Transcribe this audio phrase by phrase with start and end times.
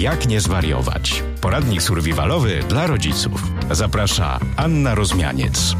[0.00, 1.22] Jak nie zwariować?
[1.40, 3.42] Poradnik survivalowy dla rodziców.
[3.70, 5.76] Zaprasza Anna Rozmianiec.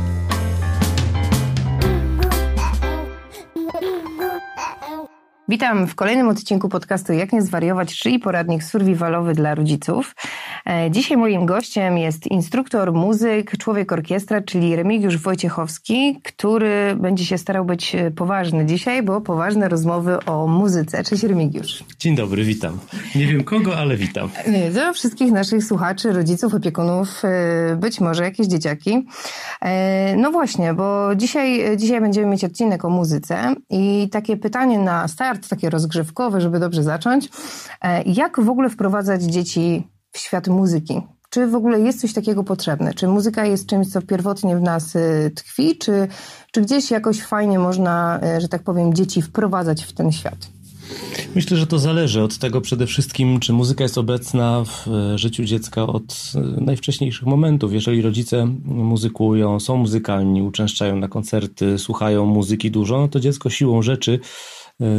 [5.48, 10.14] Witam w kolejnym odcinku podcastu Jak nie zwariować, czyli poradnik survivalowy dla rodziców.
[10.66, 17.38] E, dzisiaj moim gościem jest instruktor muzyk, człowiek orkiestra, czyli Remigiusz Wojciechowski, który będzie się
[17.38, 21.04] starał być poważny dzisiaj, bo poważne rozmowy o muzyce.
[21.04, 21.84] Cześć Remigiusz.
[21.98, 22.79] Dzień dobry, witam.
[23.14, 24.30] Nie wiem kogo, ale witam.
[24.44, 29.06] E, do wszystkich naszych słuchaczy, rodziców, opiekunów, e, być może jakieś dzieciaki.
[30.17, 35.48] No właśnie, bo dzisiaj, dzisiaj będziemy mieć odcinek o muzyce i takie pytanie na start,
[35.48, 37.28] takie rozgrzewkowe, żeby dobrze zacząć.
[38.06, 41.00] Jak w ogóle wprowadzać dzieci w świat muzyki.
[41.30, 42.94] Czy w ogóle jest coś takiego potrzebne?
[42.94, 46.08] Czy muzyka jest czymś, co pierwotnie w nas y, tkwi, czy,
[46.50, 50.48] czy gdzieś jakoś fajnie można, y, że tak powiem, dzieci wprowadzać w ten świat?
[51.34, 55.45] Myślę, że to zależy od tego przede wszystkim, czy muzyka jest obecna w y, życiu
[55.45, 57.72] dziecka od najwcześniejszych momentów.
[57.72, 63.83] Jeżeli rodzice muzykują, są muzykalni, uczęszczają na koncerty, słuchają muzyki dużo, no to dziecko siłą
[63.83, 64.20] rzeczy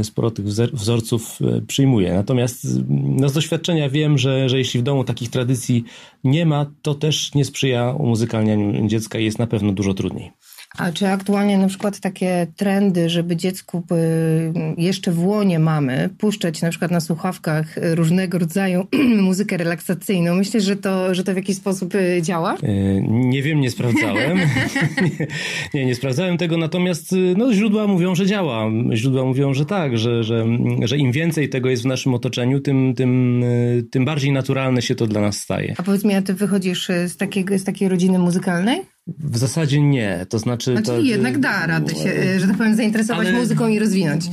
[0.03, 2.13] sporo tych wzorców e, przyjmuje.
[2.13, 5.83] Natomiast no z doświadczenia wiem, że, że jeśli w domu takich tradycji
[6.23, 10.31] nie ma, to też nie sprzyja umuzykalnianiu dziecka i jest na pewno dużo trudniej.
[10.77, 16.61] A czy aktualnie na przykład takie trendy, żeby dziecku y, jeszcze w łonie mamy puszczać
[16.61, 18.87] na przykład na słuchawkach różnego rodzaju
[19.21, 22.55] muzykę relaksacyjną, myślę, że to, że to w jakiś sposób y, działa?
[22.63, 24.39] E, nie wiem, nie sprawdzałem.
[25.73, 28.71] nie, nie sprawdzałem tego, natomiast y, no, źródła mówią, że działa.
[28.93, 30.45] Źródła mówią, że tak, że, że,
[30.83, 33.43] że im więcej tego jest w naszym otoczeniu, tym, tym,
[33.91, 35.73] tym bardziej naturalne się to dla nas staje.
[35.77, 38.92] A powiedz mi, a ty wychodzisz z, takiego, z takiej rodziny muzykalnej?
[39.07, 40.71] W zasadzie nie, to znaczy...
[40.71, 44.25] Znaczy to, jednak da radę się, że tak powiem, zainteresować muzyką i rozwinąć.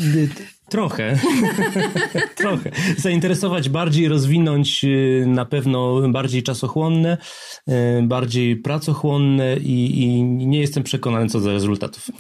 [0.71, 1.19] Trochę.
[2.37, 2.71] Trochę.
[2.97, 7.19] Zainteresować bardziej, rozwinąć y, na pewno bardziej czasochłonne,
[7.69, 12.11] y, bardziej pracochłonne i, i nie jestem przekonany co do rezultatów.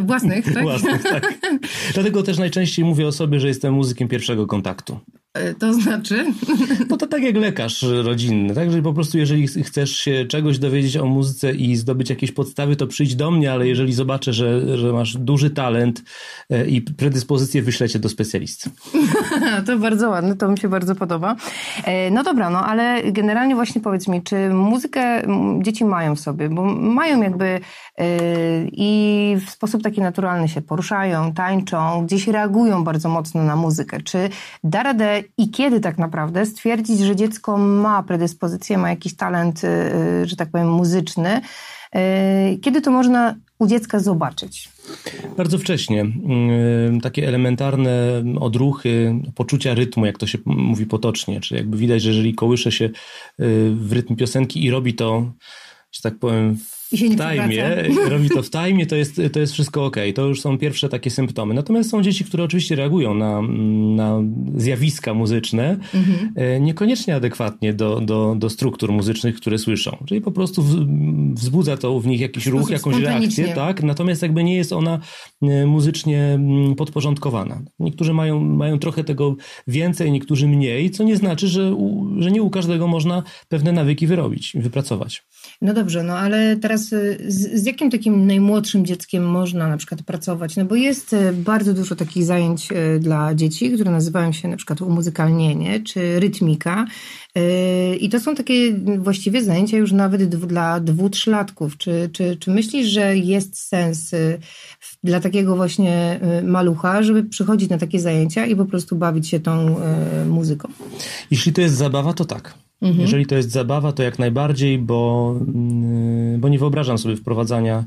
[0.00, 0.62] Własnych, tak?
[0.62, 1.34] Własnych, tak.
[1.94, 5.00] Dlatego też najczęściej mówię o sobie, że jestem muzykiem pierwszego kontaktu.
[5.34, 6.24] E, to znaczy?
[6.90, 8.72] No to tak jak lekarz rodzinny, tak?
[8.72, 12.86] Że po prostu jeżeli chcesz się czegoś dowiedzieć o muzyce i zdobyć jakieś podstawy, to
[12.86, 16.02] przyjdź do mnie, ale jeżeli zobaczę, że, że masz duży talent
[16.50, 18.70] e, i predyspozycję, wyślę do specjalisty.
[19.66, 21.36] to bardzo ładne, to mi się bardzo podoba.
[21.84, 25.22] E, no dobra, no ale generalnie właśnie powiedz mi, czy muzykę
[25.60, 27.60] dzieci mają w sobie, bo mają jakby
[28.72, 34.02] i w sposób taki naturalny się poruszają, tańczą, gdzieś reagują bardzo mocno na muzykę.
[34.02, 34.30] Czy
[34.64, 40.26] da radę i kiedy tak naprawdę stwierdzić, że dziecko ma predyspozycję, ma jakiś talent, y,
[40.26, 41.40] że tak powiem, muzyczny?
[41.96, 44.68] Y, kiedy to można u dziecka zobaczyć?
[45.36, 46.06] Bardzo wcześnie.
[47.02, 51.40] Takie elementarne odruchy, poczucia rytmu, jak to się mówi potocznie.
[51.40, 52.90] Czyli jakby widać, że jeżeli kołysze się
[53.74, 55.32] w rytm piosenki i robi to,
[55.92, 56.58] że tak powiem,
[56.96, 57.76] w tajmie,
[58.08, 59.96] robi to w tajmie, to jest, to jest wszystko ok.
[60.14, 61.54] To już są pierwsze takie symptomy.
[61.54, 63.42] Natomiast są dzieci, które oczywiście reagują na,
[63.96, 64.20] na
[64.56, 66.32] zjawiska muzyczne, mhm.
[66.36, 70.04] E, niekoniecznie adekwatnie do, do, do struktur muzycznych, które słyszą.
[70.08, 70.64] Czyli po prostu
[71.34, 73.82] wzbudza to w nich jakiś ruch, jakąś reakcję, tak?
[73.82, 74.98] Natomiast jakby nie jest ona
[75.42, 76.38] e, muzycznie
[76.76, 77.62] podporządkowana.
[77.78, 82.42] Niektórzy mają, mają trochę tego więcej, niektórzy mniej, co nie znaczy, że, u, że nie
[82.42, 85.22] u każdego można pewne nawyki wyrobić, wypracować.
[85.62, 90.02] No dobrze, no ale teraz y, z, z, jakim takim najmłodszym dzieckiem można na przykład
[90.02, 90.56] pracować?
[90.56, 94.56] No bo jest y, bardzo dużo takich zajęć y, dla dzieci, które nazywają się na
[94.56, 96.86] przykład umuzykalnienie czy rytmika.
[98.00, 101.76] I to są takie właściwie zajęcia już nawet dla dwu, trzylatków.
[101.76, 104.10] Czy, czy, czy myślisz, że jest sens
[105.04, 109.76] dla takiego właśnie malucha, żeby przychodzić na takie zajęcia i po prostu bawić się tą
[110.28, 110.68] muzyką?
[111.30, 112.54] Jeśli to jest zabawa, to tak.
[112.84, 113.00] Mhm.
[113.00, 117.84] Jeżeli to jest zabawa, to jak najbardziej, bo, mm, bo nie wyobrażam sobie wprowadzania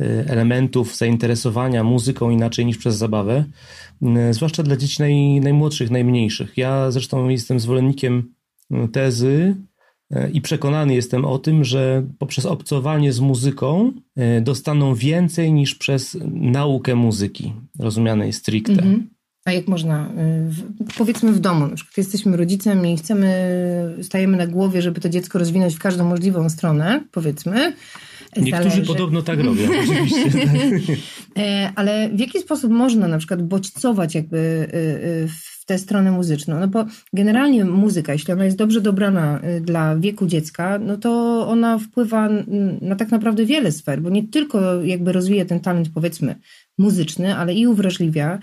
[0.00, 3.44] y, elementów zainteresowania muzyką inaczej niż przez zabawę,
[4.30, 6.56] y, zwłaszcza dla dzieci naj, najmłodszych, najmniejszych.
[6.56, 8.34] Ja zresztą jestem zwolennikiem
[8.70, 9.56] y, tezy
[10.32, 13.92] i przekonany jestem o tym, że poprzez obcowanie z muzyką
[14.42, 18.72] dostaną więcej niż przez naukę muzyki, rozumianej stricte.
[18.72, 19.08] Mhm.
[19.50, 20.10] A jak można,
[20.80, 23.28] y, powiedzmy w domu, na przykład jesteśmy rodzicem i chcemy,
[24.02, 27.72] stajemy na głowie, żeby to dziecko rozwinąć w każdą możliwą stronę, powiedzmy.
[28.36, 28.82] Niektórzy Zależy.
[28.82, 30.30] podobno tak robią, oczywiście.
[31.38, 34.76] E, ale w jaki sposób można na przykład bodźcować jakby y,
[35.24, 36.60] y, w tę stronę muzyczną?
[36.60, 41.10] No bo generalnie muzyka, jeśli ona jest dobrze dobrana dla wieku dziecka, no to
[41.48, 42.28] ona wpływa
[42.80, 46.34] na tak naprawdę wiele sfer, bo nie tylko jakby rozwija ten talent powiedzmy
[46.78, 48.38] muzyczny, ale i uwrażliwia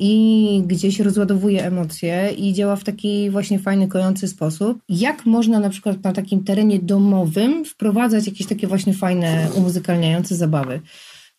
[0.00, 4.78] i gdzieś rozładowuje emocje i działa w taki właśnie fajny, kojący sposób.
[4.88, 10.80] Jak można na przykład na takim terenie domowym wprowadzać jakieś takie właśnie fajne, umuzykalniające zabawy?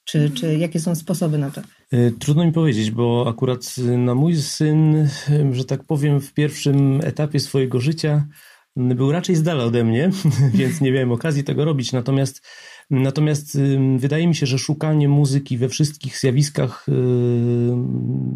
[0.04, 1.62] Czy, czy jakie są sposoby na to?
[1.92, 5.08] E, trudno mi powiedzieć, bo akurat no, mój syn,
[5.52, 8.28] że tak powiem, w pierwszym etapie swojego życia
[8.76, 10.10] był raczej z dala ode mnie,
[10.54, 11.92] więc nie miałem okazji tego robić.
[11.92, 12.48] Natomiast,
[12.92, 13.60] natomiast
[13.98, 16.86] wydaje mi się, że szukanie muzyki we wszystkich zjawiskach,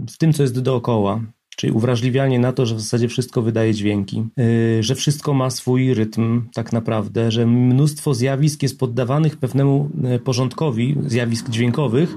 [0.10, 1.22] w tym, co jest dookoła,
[1.56, 5.94] Czyli uwrażliwianie na to, że w zasadzie wszystko wydaje dźwięki, y, że wszystko ma swój
[5.94, 12.16] rytm, tak naprawdę, że mnóstwo zjawisk jest poddawanych pewnemu y, porządkowi, zjawisk dźwiękowych.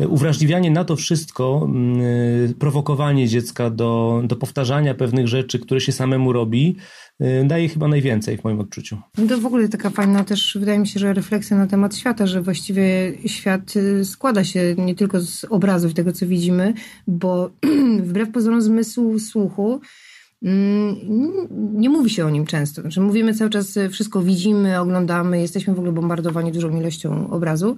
[0.00, 1.70] Y, uwrażliwianie na to wszystko,
[2.58, 6.76] prowokowanie dziecka do, do powtarzania pewnych rzeczy, które się samemu robi,
[7.44, 8.98] daje chyba najwięcej w moim odczuciu.
[9.18, 12.26] No to w ogóle taka fajna też, wydaje mi się, że refleksja na temat świata,
[12.26, 16.74] że właściwie świat y, składa się nie tylko z obrazów tego, co widzimy,
[17.06, 17.50] bo
[18.08, 19.80] wbrew pozorom zmysłu słuchu
[20.42, 20.96] mm,
[21.74, 22.80] nie mówi się o nim często.
[22.80, 27.76] Znaczy mówimy cały czas, y, wszystko widzimy, oglądamy, jesteśmy w ogóle bombardowani dużą ilością obrazu.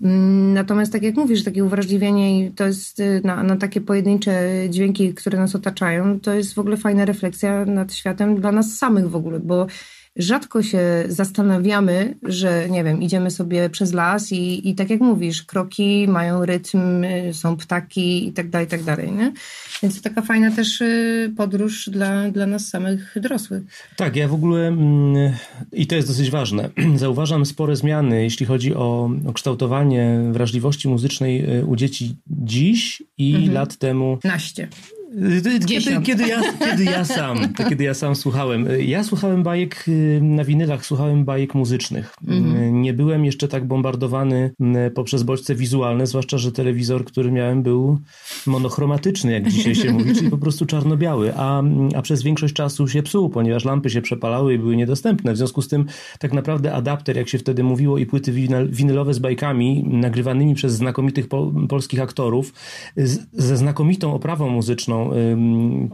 [0.00, 5.38] Natomiast tak jak mówisz, takie uwrażliwienie to jest y, na, na takie pojedyncze dźwięki, które
[5.38, 9.40] nas otaczają, to jest w ogóle fajna refleksja nad światem dla nas samych w ogóle,
[9.40, 9.66] bo
[10.16, 15.42] rzadko się zastanawiamy, że nie wiem, idziemy sobie przez las i, i tak jak mówisz,
[15.42, 19.32] kroki mają rytm, są ptaki i tak dalej, i tak dalej, nie?
[19.82, 23.62] Więc to taka fajna też y, podróż dla, dla nas samych dorosłych.
[23.96, 25.32] Tak, ja w ogóle mm,
[25.72, 26.70] i to jest dosyć ważne.
[26.96, 33.34] Zauważam spore zmiany, jeśli chodzi o, o kształtowanie wrażliwości muzycznej y, u dzieci dziś i
[33.34, 33.52] mhm.
[33.52, 34.18] lat temu.
[34.24, 34.68] Naście.
[35.14, 35.58] Kiedy,
[36.02, 37.38] kiedy, ja, kiedy, ja sam,
[37.68, 38.68] kiedy ja sam słuchałem.
[38.80, 42.14] Ja słuchałem bajek y, na winylach, słuchałem bajek muzycznych.
[42.28, 42.82] Mhm.
[42.82, 44.50] Nie byłem jeszcze tak bombardowany
[44.86, 47.98] y, poprzez bodźce wizualne, zwłaszcza, że telewizor, który miałem był
[48.46, 51.62] monochromatyczny, jak dzisiaj się mówi, czyli po prostu czarno-biały, a,
[51.94, 55.32] a przez większość czasu się psuł, ponieważ lampy się przepalały i były niedostępne.
[55.32, 55.86] W związku z tym
[56.18, 58.32] tak naprawdę adapter, jak się wtedy mówiło, i płyty
[58.68, 62.52] winylowe z bajkami nagrywanymi przez znakomitych po, polskich aktorów
[62.96, 65.03] z, ze znakomitą oprawą muzyczną,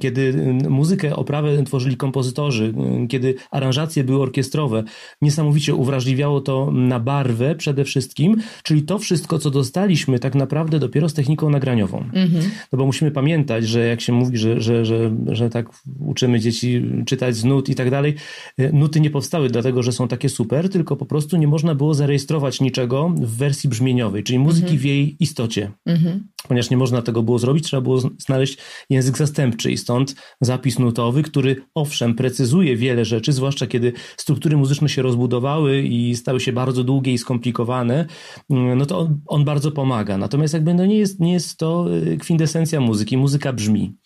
[0.00, 2.74] kiedy muzykę, oprawę tworzyli kompozytorzy,
[3.08, 4.84] kiedy aranżacje były orkiestrowe,
[5.22, 11.08] niesamowicie uwrażliwiało to na barwę przede wszystkim, czyli to wszystko, co dostaliśmy tak naprawdę dopiero
[11.08, 11.98] z techniką nagraniową.
[11.98, 12.50] Mhm.
[12.72, 15.66] No bo musimy pamiętać, że jak się mówi, że, że, że, że tak
[15.98, 18.14] uczymy dzieci czytać z nut i tak dalej,
[18.58, 21.94] e, nuty nie powstały dlatego, że są takie super, tylko po prostu nie można było
[21.94, 24.80] zarejestrować niczego w wersji brzmieniowej, czyli muzyki mhm.
[24.80, 25.70] w jej istocie.
[25.86, 26.28] Mhm.
[26.48, 28.58] Ponieważ nie można tego było zrobić, trzeba było znaleźć
[28.90, 34.88] język zastępczy i stąd zapis nutowy, który owszem precyzuje wiele rzeczy, zwłaszcza kiedy struktury muzyczne
[34.88, 38.06] się rozbudowały i stały się bardzo długie i skomplikowane,
[38.50, 40.18] mm, no to on, on bardzo pomaga.
[40.18, 43.16] Natomiast jakby no nie jest, nie jest to y, kwintesencja muzyki.
[43.16, 43.96] Muzyka brzmi.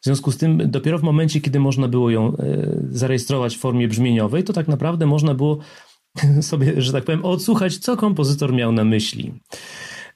[0.00, 3.88] W związku z tym dopiero w momencie, kiedy można było ją y, zarejestrować w formie
[3.88, 5.58] brzmieniowej, to tak naprawdę można było
[6.40, 9.32] sobie, że tak powiem, odsłuchać, co kompozytor miał na myśli.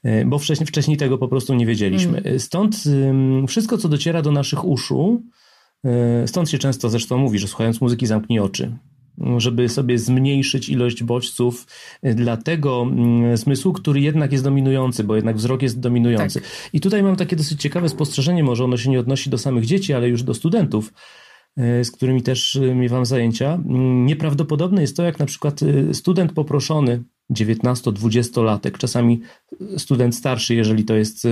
[0.05, 2.17] E, bo wcześniej, wcześniej tego po prostu nie wiedzieliśmy.
[2.17, 2.39] Mm.
[2.39, 2.83] Stąd
[3.47, 5.23] wszystko, co dociera do naszych uszu,
[5.85, 8.77] e, stąd się często zresztą mówi, że słuchając muzyki zamknij oczy
[9.37, 11.67] żeby sobie zmniejszyć ilość bodźców
[12.03, 16.41] dla tego mm, zmysłu, który jednak jest dominujący, bo jednak wzrok jest dominujący.
[16.41, 16.49] Tak.
[16.73, 19.93] I tutaj mam takie dosyć ciekawe spostrzeżenie, może ono się nie odnosi do samych dzieci,
[19.93, 20.93] ale już do studentów,
[21.57, 23.53] z którymi też miewam zajęcia.
[23.53, 25.59] Mm, nieprawdopodobne jest to, jak na przykład
[25.93, 29.21] student poproszony 19-20-latek, czasami
[29.77, 31.27] student starszy, jeżeli to jest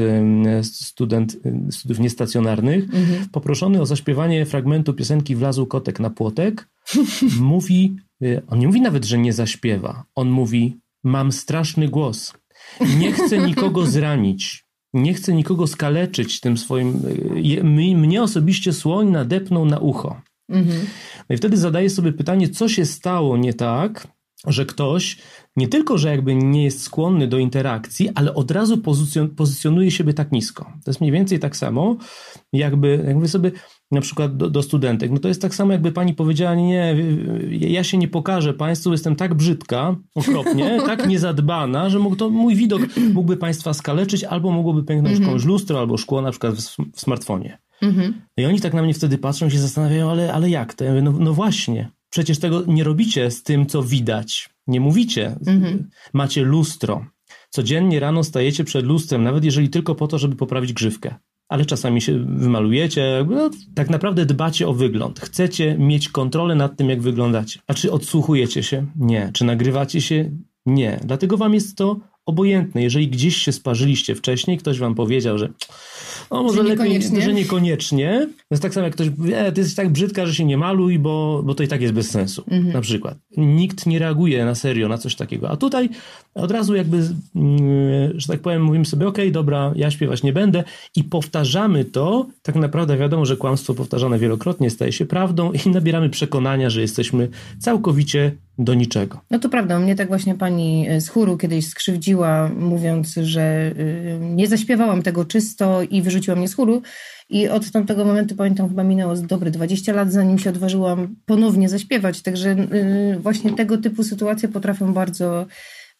[0.63, 1.37] student
[1.71, 3.29] studiów niestacjonarnych, mhm.
[3.31, 6.69] poproszony o zaśpiewanie fragmentu piosenki Wlazł kotek na płotek,
[7.39, 12.33] mówi, y, on nie mówi nawet, że nie zaśpiewa, on mówi, mam straszny głos,
[12.97, 17.01] nie chcę nikogo zranić, nie chcę nikogo skaleczyć tym swoim,
[17.35, 20.21] y, mnie osobiście słoń nadepnął na ucho.
[20.49, 20.85] Mhm.
[21.29, 24.07] No i wtedy zadaję sobie pytanie, co się stało nie tak,
[24.47, 25.17] że ktoś
[25.55, 30.13] nie tylko, że jakby nie jest skłonny do interakcji, ale od razu pozycjon pozycjonuje siebie
[30.13, 30.63] tak nisko.
[30.63, 31.97] To jest mniej więcej tak samo,
[32.53, 33.51] jakby, jakby sobie
[33.91, 36.95] na przykład do, do, studentek, no to jest tak samo, jakby pani powiedziała, nie,
[37.49, 42.55] ja się nie pokażę państwu, jestem tak brzydka, okropnie, tak niezadbana, że mógł to, mój
[42.55, 42.81] widok
[43.13, 45.25] mógłby państwa skaleczyć, albo mogłoby pęknąć mm -hmm.
[45.25, 47.57] komuś lustro, albo szkło na przykład w, w smartfonie.
[47.81, 48.13] Mm -hmm.
[48.37, 50.83] I oni tak na mnie wtedy patrzą i się zastanawiają, ale, ale jak to?
[50.83, 54.49] Ja mówię, no, no właśnie, przecież tego nie robicie z tym, co widać.
[54.67, 55.35] Nie mówicie.
[55.47, 55.89] Mhm.
[56.13, 57.05] Macie lustro.
[57.49, 61.15] Codziennie rano stajecie przed lustrem, nawet jeżeli tylko po to, żeby poprawić grzywkę.
[61.49, 65.19] Ale czasami się wymalujecie, no, tak naprawdę dbacie o wygląd.
[65.19, 67.59] Chcecie mieć kontrolę nad tym, jak wyglądacie.
[67.67, 68.85] A czy odsłuchujecie się?
[68.95, 69.29] Nie.
[69.33, 70.31] Czy nagrywacie się?
[70.65, 70.99] Nie.
[71.03, 72.83] Dlatego wam jest to obojętne.
[72.83, 75.49] Jeżeli gdzieś się sparzyliście wcześniej, ktoś wam powiedział, że
[76.29, 77.21] o, może Że lepiej, niekoniecznie.
[77.21, 78.27] że niekoniecznie.
[78.37, 80.99] To jest tak samo jak ktoś e, ty jesteś tak brzydka, że się nie maluj,
[80.99, 82.43] bo, bo to i tak jest bez sensu.
[82.47, 82.73] Mhm.
[82.73, 83.17] Na przykład.
[83.37, 85.49] Nikt nie reaguje na serio na coś takiego.
[85.49, 85.89] A tutaj
[86.35, 86.97] od razu jakby,
[87.35, 90.63] mm, że tak powiem, mówimy sobie, okej, dobra, ja śpiewać nie będę
[90.95, 92.27] i powtarzamy to.
[92.41, 97.29] Tak naprawdę wiadomo, że kłamstwo powtarzane wielokrotnie staje się prawdą i nabieramy przekonania, że jesteśmy
[97.59, 99.21] całkowicie do niczego.
[99.31, 104.47] No to prawda, mnie tak właśnie pani z chóru kiedyś skrzywdziła, mówiąc, że y, nie
[104.47, 106.81] zaśpiewałam tego czysto i wyrzuciła mnie z chóru.
[107.29, 112.21] I od tamtego momentu, pamiętam, chyba minęło dobre 20 lat, zanim się odważyłam ponownie zaśpiewać.
[112.21, 115.45] Także y, właśnie tego typu sytuacje potrafią bardzo,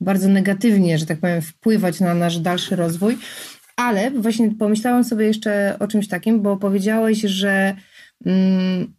[0.02, 3.18] bardzo negatywnie, że tak powiem, wpływać na nasz dalszy rozwój.
[3.76, 7.76] Ale właśnie pomyślałam sobie jeszcze o czymś takim, bo powiedziałeś, że
[8.26, 8.94] mm,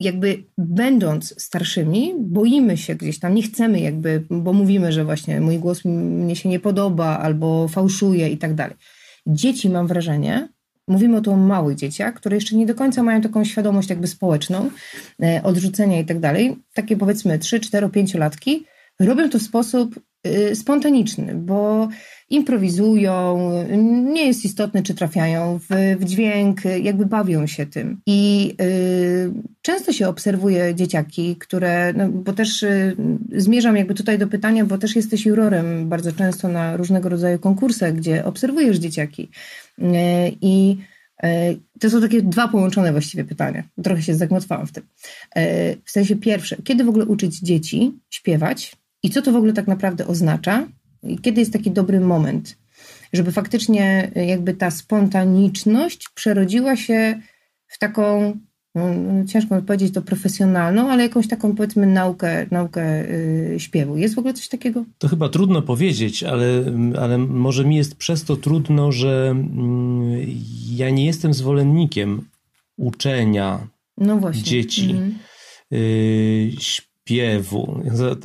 [0.00, 5.58] jakby będąc starszymi, boimy się gdzieś tam, nie chcemy jakby, bo mówimy, że właśnie mój
[5.58, 8.76] głos mnie się nie podoba albo fałszuje i tak dalej.
[9.26, 10.48] Dzieci, mam wrażenie,
[10.88, 14.06] mówimy o to o małych dzieciach, które jeszcze nie do końca mają taką świadomość jakby
[14.06, 14.70] społeczną,
[15.22, 16.56] e, odrzucenia i tak dalej.
[16.74, 18.64] Takie powiedzmy 3, 4, 5 latki
[19.00, 21.88] robią to w sposób y, spontaniczny, bo
[22.30, 23.50] improwizują,
[24.12, 28.00] nie jest istotne, czy trafiają w, w dźwięk, jakby bawią się tym.
[28.06, 32.96] I y, często się obserwuje dzieciaki, które, no, bo też y,
[33.32, 37.94] zmierzam jakby tutaj do pytania, bo też jesteś jurorem bardzo często na różnego rodzaju konkursach,
[37.94, 39.30] gdzie obserwujesz dzieciaki.
[39.78, 39.84] Y,
[40.40, 40.76] I
[41.24, 43.62] y, to są takie dwa połączone właściwie pytania.
[43.82, 44.84] Trochę się zagmatwałam w tym.
[45.38, 48.76] Y, w sensie pierwsze, kiedy w ogóle uczyć dzieci śpiewać
[49.06, 50.68] i co to w ogóle tak naprawdę oznacza?
[51.02, 52.58] I kiedy jest taki dobry moment,
[53.12, 57.20] żeby faktycznie jakby ta spontaniczność przerodziła się
[57.66, 58.36] w taką,
[58.74, 58.84] no,
[59.28, 63.08] ciężko powiedzieć to profesjonalną, ale jakąś taką powiedzmy naukę, naukę
[63.52, 63.96] yy, śpiewu.
[63.96, 64.84] Jest w ogóle coś takiego?
[64.98, 66.46] To chyba trudno powiedzieć, ale,
[67.00, 70.26] ale może mi jest przez to trudno, że mm,
[70.70, 72.28] ja nie jestem zwolennikiem
[72.76, 74.90] uczenia no dzieci.
[74.90, 75.14] Mm.
[75.72, 76.52] Y,
[77.06, 77.82] śpiewu.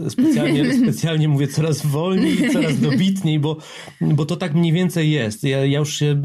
[0.09, 3.57] Specjalnie, specjalnie mówię coraz wolniej, coraz dobitniej, bo,
[4.01, 5.43] bo to tak mniej więcej jest.
[5.43, 6.21] Ja, ja już się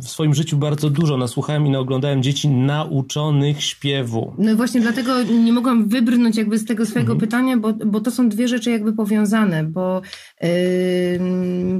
[0.00, 4.34] w swoim życiu bardzo dużo nasłuchałem i naoglądałem dzieci nauczonych śpiewu.
[4.38, 7.28] No właśnie dlatego nie mogłam wybrnąć jakby z tego swojego mhm.
[7.28, 10.02] pytania, bo, bo to są dwie rzeczy jakby powiązane, bo
[10.40, 10.48] yy,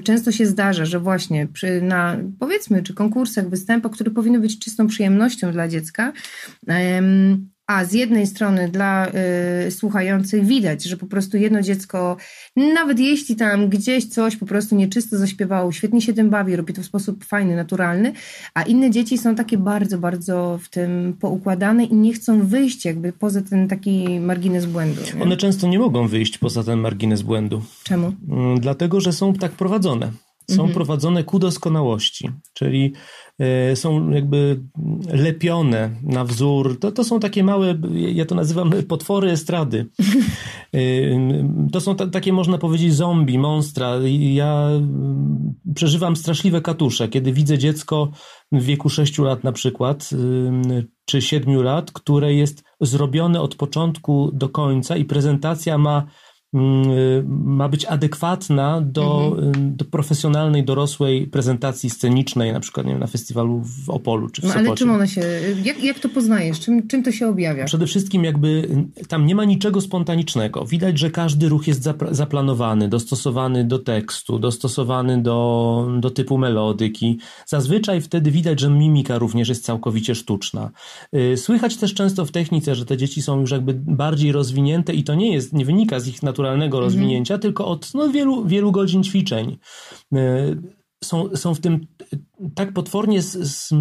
[0.04, 4.86] często się zdarza, że właśnie przy, na powiedzmy, czy konkursach, występach, które powinny być czystą
[4.86, 6.12] przyjemnością dla dziecka,
[6.66, 6.74] yy,
[7.70, 9.08] a z jednej strony dla
[9.66, 12.16] y, słuchających widać, że po prostu jedno dziecko,
[12.56, 16.82] nawet jeśli tam gdzieś coś po prostu nieczysto zaśpiewało, świetnie się tym bawi, robi to
[16.82, 18.12] w sposób fajny, naturalny,
[18.54, 23.12] a inne dzieci są takie bardzo, bardzo w tym poukładane i nie chcą wyjść jakby
[23.12, 25.00] poza ten taki margines błędu.
[25.16, 25.22] Nie?
[25.22, 27.62] One często nie mogą wyjść poza ten margines błędu.
[27.84, 28.12] Czemu?
[28.60, 30.12] Dlatego, że są tak prowadzone.
[30.50, 30.74] Są mhm.
[30.74, 32.92] prowadzone ku doskonałości, czyli
[33.74, 34.60] są jakby
[35.12, 36.78] lepione na wzór.
[36.80, 39.86] To, to są takie małe, ja to nazywam potwory estrady.
[41.72, 43.94] To są takie, można powiedzieć, zombie, monstra.
[44.18, 44.68] Ja
[45.74, 48.10] przeżywam straszliwe katusze, kiedy widzę dziecko
[48.52, 50.10] w wieku 6 lat na przykład,
[51.04, 56.06] czy 7 lat, które jest zrobione od początku do końca i prezentacja ma
[56.52, 59.76] ma być adekwatna do, mhm.
[59.76, 64.44] do profesjonalnej, dorosłej prezentacji scenicznej, na przykład nie wiem, na festiwalu w Opolu czy w
[64.44, 64.68] no, Sopocie.
[64.68, 65.20] Ale czym ona się,
[65.64, 66.60] jak, jak to poznajesz?
[66.60, 67.64] Czym, czym to się objawia?
[67.64, 68.68] Przede wszystkim jakby
[69.08, 70.64] tam nie ma niczego spontanicznego.
[70.64, 77.18] Widać, że każdy ruch jest zaplanowany, dostosowany do tekstu, dostosowany do, do typu melodyki.
[77.46, 80.70] Zazwyczaj wtedy widać, że mimika również jest całkowicie sztuczna.
[81.36, 85.14] Słychać też często w technice, że te dzieci są już jakby bardziej rozwinięte i to
[85.14, 87.42] nie jest, nie wynika z ich naturalnego naturalnego rozwinięcia, mm -hmm.
[87.42, 89.58] tylko od no, wielu, wielu godzin ćwiczeń.
[91.04, 91.86] Są, są w tym
[92.54, 93.74] tak potwornie z, z,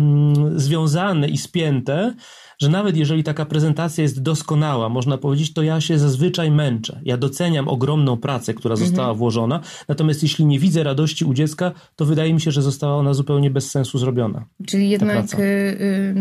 [0.55, 2.15] związane i spięte,
[2.61, 7.01] że nawet jeżeli taka prezentacja jest doskonała, można powiedzieć, to ja się zazwyczaj męczę.
[7.03, 9.17] Ja doceniam ogromną pracę, która została mhm.
[9.17, 13.13] włożona, natomiast jeśli nie widzę radości u dziecka, to wydaje mi się, że została ona
[13.13, 14.45] zupełnie bez sensu zrobiona.
[14.67, 16.13] Czyli jednak y, y,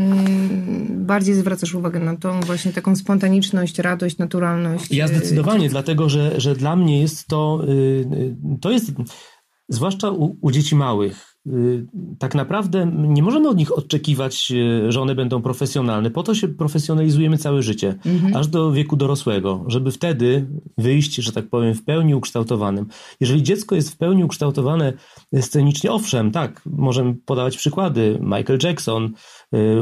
[0.88, 4.92] bardziej zwracasz uwagę na tą właśnie taką spontaniczność, radość, naturalność.
[4.92, 8.92] Ja zdecydowanie, y, dlatego że, że dla mnie jest to, y, to jest,
[9.68, 11.27] zwłaszcza u, u dzieci małych,
[12.18, 14.52] tak naprawdę nie możemy od nich oczekiwać,
[14.88, 16.10] że one będą profesjonalne.
[16.10, 18.36] Po to się profesjonalizujemy całe życie, mhm.
[18.36, 20.46] aż do wieku dorosłego, żeby wtedy
[20.78, 22.86] wyjść, że tak powiem, w pełni ukształtowanym.
[23.20, 24.92] Jeżeli dziecko jest w pełni ukształtowane
[25.40, 28.18] scenicznie, owszem, tak, możemy podawać przykłady.
[28.22, 29.12] Michael Jackson,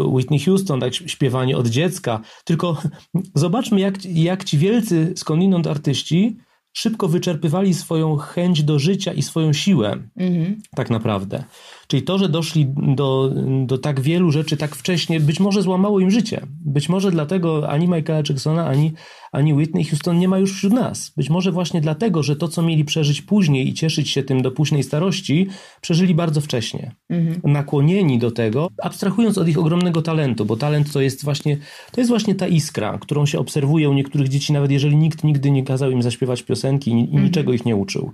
[0.07, 2.21] Whitney Houston, tak, śpiewanie od dziecka.
[2.45, 2.77] Tylko
[3.35, 6.37] zobaczmy, jak, jak ci wielcy skądinąd artyści
[6.77, 10.63] szybko wyczerpywali swoją chęć do życia i swoją siłę, mhm.
[10.75, 11.45] tak naprawdę.
[11.87, 13.33] Czyli to, że doszli do,
[13.67, 16.41] do tak wielu rzeczy tak wcześnie, być może złamało im życie.
[16.65, 18.93] Być może dlatego ani Michaela Jacksona, ani,
[19.33, 21.13] ani Whitney Houston nie ma już wśród nas.
[21.17, 24.51] Być może właśnie dlatego, że to, co mieli przeżyć później i cieszyć się tym do
[24.51, 25.47] późnej starości,
[25.81, 26.95] przeżyli bardzo wcześnie.
[27.11, 27.53] Mhm.
[27.53, 31.57] Nakłonieni do tego, abstrahując od ich ogromnego talentu, bo talent to jest właśnie,
[31.93, 35.51] to jest właśnie ta iskra, którą się obserwuje u niektórych dzieci, nawet jeżeli nikt nigdy
[35.51, 37.25] nie kazał im zaśpiewać piosenki i, i mhm.
[37.25, 38.13] niczego ich nie uczył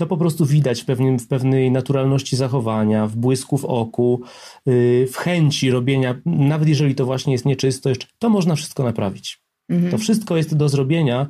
[0.00, 4.22] to po prostu widać w, pewnym, w pewnej naturalności zachowania, w błysku w oku,
[4.66, 9.40] yy, w chęci robienia, nawet jeżeli to właśnie jest nieczystość, to można wszystko naprawić.
[9.68, 9.90] Mhm.
[9.90, 11.26] To wszystko jest do zrobienia.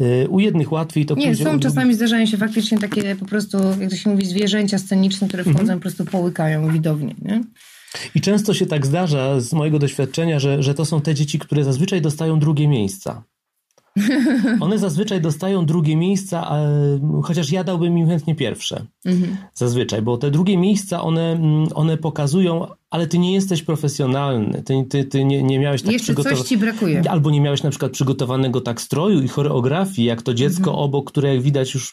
[0.00, 3.90] Y, u jednych łatwiej to Nie, są czasami zdarzają się faktycznie takie po prostu, jak
[3.90, 5.78] to się mówi, zwierzęcia sceniczne, które wchodzą mhm.
[5.78, 7.44] po prostu połykają widownię, nie?
[8.14, 11.64] I często się tak zdarza z mojego doświadczenia, że, że to są te dzieci, które
[11.64, 13.22] zazwyczaj dostają drugie miejsca.
[14.60, 16.50] One zazwyczaj dostają drugie miejsca,
[17.24, 18.86] chociaż ja dałbym im chętnie pierwsze.
[19.04, 19.36] Mhm.
[19.54, 24.84] Zazwyczaj, bo te drugie miejsca one, mm, one pokazują ale ty nie jesteś profesjonalny, ty,
[24.88, 27.10] ty, ty nie, nie miałeś tak Jeszcze coś ci brakuje.
[27.10, 30.78] Albo nie miałeś na przykład przygotowanego tak stroju i choreografii, jak to dziecko mhm.
[30.78, 31.92] obok, które jak widać już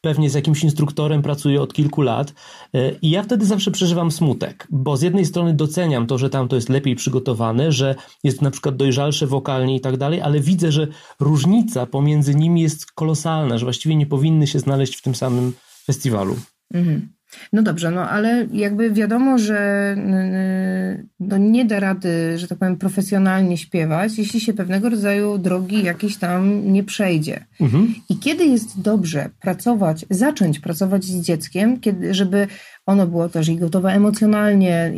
[0.00, 2.34] pewnie z jakimś instruktorem pracuje od kilku lat.
[2.74, 6.48] E, I ja wtedy zawsze przeżywam smutek, bo z jednej strony doceniam to, że tam
[6.48, 10.72] to jest lepiej przygotowane, że jest na przykład dojrzalsze wokalnie i tak dalej, ale widzę,
[10.72, 10.86] że
[11.20, 15.52] różnica pomiędzy nimi jest kolosalna, że właściwie nie powinny się znaleźć w tym samym
[15.86, 16.36] festiwalu.
[16.74, 17.08] Mhm.
[17.52, 19.96] No dobrze, no ale jakby wiadomo, że
[21.20, 26.16] no nie da rady, że tak powiem, profesjonalnie śpiewać, jeśli się pewnego rodzaju drogi jakieś
[26.16, 27.44] tam nie przejdzie.
[27.60, 27.94] Mhm.
[28.08, 32.46] I kiedy jest dobrze pracować, zacząć pracować z dzieckiem, kiedy, żeby
[32.86, 34.92] ono było też i gotowe emocjonalnie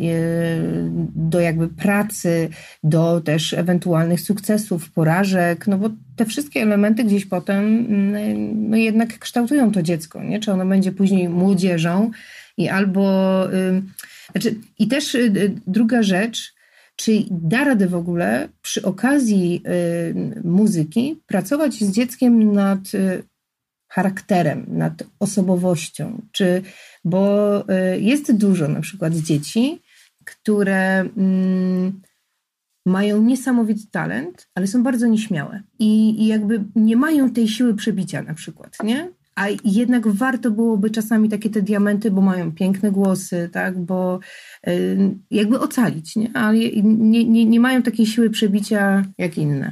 [1.15, 2.49] do jakby pracy,
[2.83, 9.19] do też ewentualnych sukcesów, porażek, no bo te wszystkie elementy gdzieś potem mm, no jednak
[9.19, 10.39] kształtują to dziecko, nie?
[10.39, 12.11] Czy ono będzie później młodzieżą
[12.57, 13.43] i albo...
[14.31, 16.53] Znaczy, I też y, druga rzecz,
[16.95, 23.23] czy da radę w ogóle przy okazji y, muzyki pracować z dzieckiem nad y,
[23.87, 26.61] charakterem, nad osobowością, czy,
[27.05, 29.81] bo y, jest dużo na przykład dzieci,
[30.25, 32.01] które mm,
[32.85, 38.21] mają niesamowity talent, ale są bardzo nieśmiałe i, i jakby nie mają tej siły przebicia
[38.21, 39.09] na przykład, nie?
[39.35, 44.19] A jednak warto byłoby czasami takie te diamenty, bo mają piękne głosy, tak, bo
[44.67, 44.97] y,
[45.31, 46.31] jakby ocalić, nie?
[46.33, 49.71] ale nie, nie, nie mają takiej siły przebicia jak inne.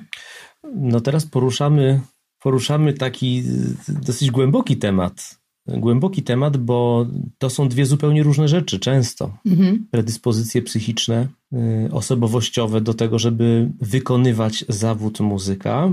[0.76, 2.02] No teraz poruszamy
[2.44, 3.44] poruszamy taki
[3.88, 5.43] dosyć głęboki temat.
[5.68, 7.06] Głęboki temat, bo
[7.38, 9.38] to są dwie zupełnie różne rzeczy często.
[9.46, 9.88] Mhm.
[9.92, 15.90] Predyspozycje psychiczne, y, osobowościowe do tego, żeby wykonywać zawód muzyka,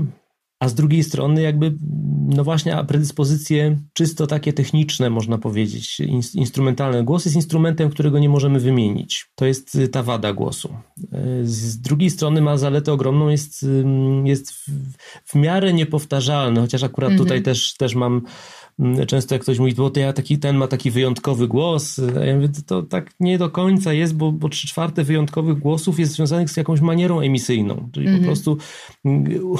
[0.61, 1.73] a z drugiej strony jakby,
[2.27, 5.99] no właśnie, predyspozycje czysto takie techniczne, można powiedzieć,
[6.33, 7.03] instrumentalne.
[7.03, 9.29] Głos jest instrumentem, którego nie możemy wymienić.
[9.35, 10.73] To jest y, ta wada głosu.
[11.13, 13.65] Y, z drugiej strony ma zaletę ogromną, jest,
[14.23, 14.69] jest w,
[15.25, 17.27] w miarę niepowtarzalny, chociaż akurat mhm.
[17.27, 18.21] tutaj też, też mam
[19.07, 22.35] często jak ktoś mówi, bo to ja taki, ten ma taki wyjątkowy głos, a ja
[22.35, 26.49] mówię, to tak nie do końca jest, bo, bo trzy czwarte wyjątkowych głosów jest związanych
[26.49, 28.25] z jakąś manierą emisyjną, czyli mm -hmm.
[28.25, 28.35] po mhm.
[28.35, 28.57] prostu
[29.05, 29.57] mm, u,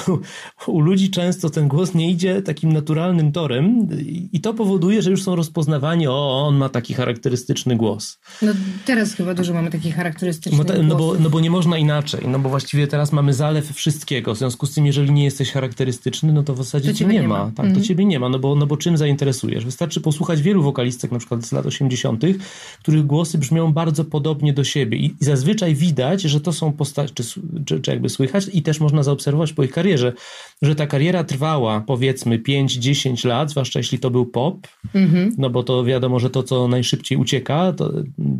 [0.71, 3.87] u, ludzi często ten głos nie idzie takim naturalnym torem
[4.33, 8.19] i to powoduje, że już są rozpoznawani, o, on ma taki charakterystyczny głos.
[8.41, 8.51] No
[8.85, 12.39] teraz chyba dużo mamy takich charakterystycznych no, no, bo, no bo nie można inaczej, no
[12.39, 16.43] bo właściwie teraz mamy zalew wszystkiego, w związku z tym, jeżeli nie jesteś charakterystyczny, no
[16.43, 17.51] to w zasadzie to cię nie, nie ma, ma.
[17.51, 17.55] tak, mm -hmm.
[17.57, 17.83] to mhm.
[17.83, 19.65] ciebie nie ma, no bo, no bo czym zainteresujesz.
[19.65, 22.23] Wystarczy posłuchać wielu wokalistek, na przykład z lat 80.,
[22.79, 27.13] których głosy brzmią bardzo podobnie do siebie i, i zazwyczaj widać, że to są postacie,
[27.13, 27.23] czy,
[27.65, 30.13] czy, czy, jakby słychać i też można zaobserwować po ich karierze,
[30.61, 35.35] że ta kariera trwała powiedzmy 5-10 lat, zwłaszcza jeśli to był pop, mhm.
[35.37, 37.91] no bo to wiadomo, że to, co najszybciej ucieka, to,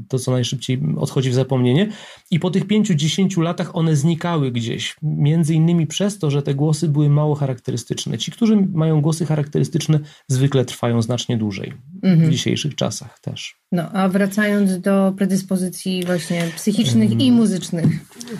[0.08, 1.90] to co najszybciej odchodzi w zapomnienie
[2.32, 6.88] i po tych 5-10 latach one znikały gdzieś, między innymi przez to, że te głosy
[6.88, 8.18] były mało charakterystyczne.
[8.18, 12.30] Ci, którzy mają głosy charakterystyczne, zwykle trwają znacznie dłużej mhm.
[12.30, 13.56] w dzisiejszych czasach też.
[13.72, 17.86] No, a wracając do predyspozycji właśnie psychicznych i muzycznych.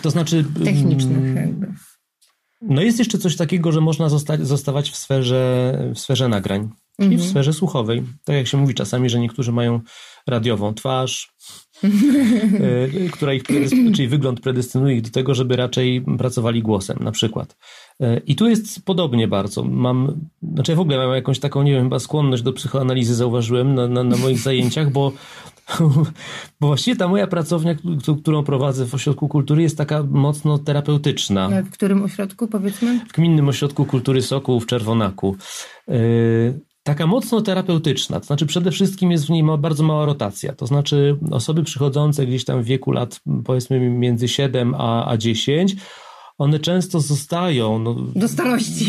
[0.02, 0.46] To znaczy...
[0.64, 1.68] Technicznych jakby.
[2.62, 6.70] No jest jeszcze coś takiego, że można zostać, zostawać w sferze, w sferze nagrań,
[7.02, 7.30] czyli mhm.
[7.30, 8.04] w sferze słuchowej.
[8.24, 9.80] Tak jak się mówi czasami, że niektórzy mają
[10.28, 11.34] radiową twarz,
[11.84, 13.44] e, która ich,
[13.96, 17.58] czyli wygląd predestynuje ich do tego, żeby raczej pracowali głosem, na przykład.
[18.02, 19.64] E, I tu jest podobnie bardzo.
[19.64, 23.76] Mam, znaczy ja w ogóle mam jakąś taką, nie wiem, chyba skłonność do psychoanalizy zauważyłem
[23.76, 25.12] na, na, na moich zajęciach, bo
[26.60, 27.76] Bo właściwie ta moja pracownia,
[28.22, 31.50] którą prowadzę w Ośrodku Kultury, jest taka mocno terapeutyczna.
[31.50, 33.00] W którym ośrodku, powiedzmy?
[33.10, 35.36] W Gminnym Ośrodku Kultury Sokół w Czerwonaku.
[36.84, 38.20] Taka mocno terapeutyczna.
[38.20, 40.54] To znaczy, przede wszystkim jest w niej bardzo mała rotacja.
[40.54, 45.76] To znaczy, osoby przychodzące gdzieś tam w wieku lat, powiedzmy, między 7 a, a 10,
[46.42, 47.80] one często zostają.
[47.80, 48.86] No, Do starości.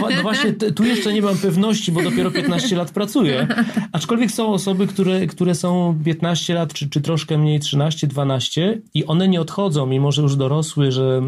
[0.00, 3.48] No, no, właśnie, tu jeszcze nie mam pewności, bo dopiero 15 lat pracuję.
[3.92, 9.06] Aczkolwiek są osoby, które, które są 15 lat, czy, czy troszkę mniej, 13, 12 i
[9.06, 11.22] one nie odchodzą, mimo że już dorosły, że,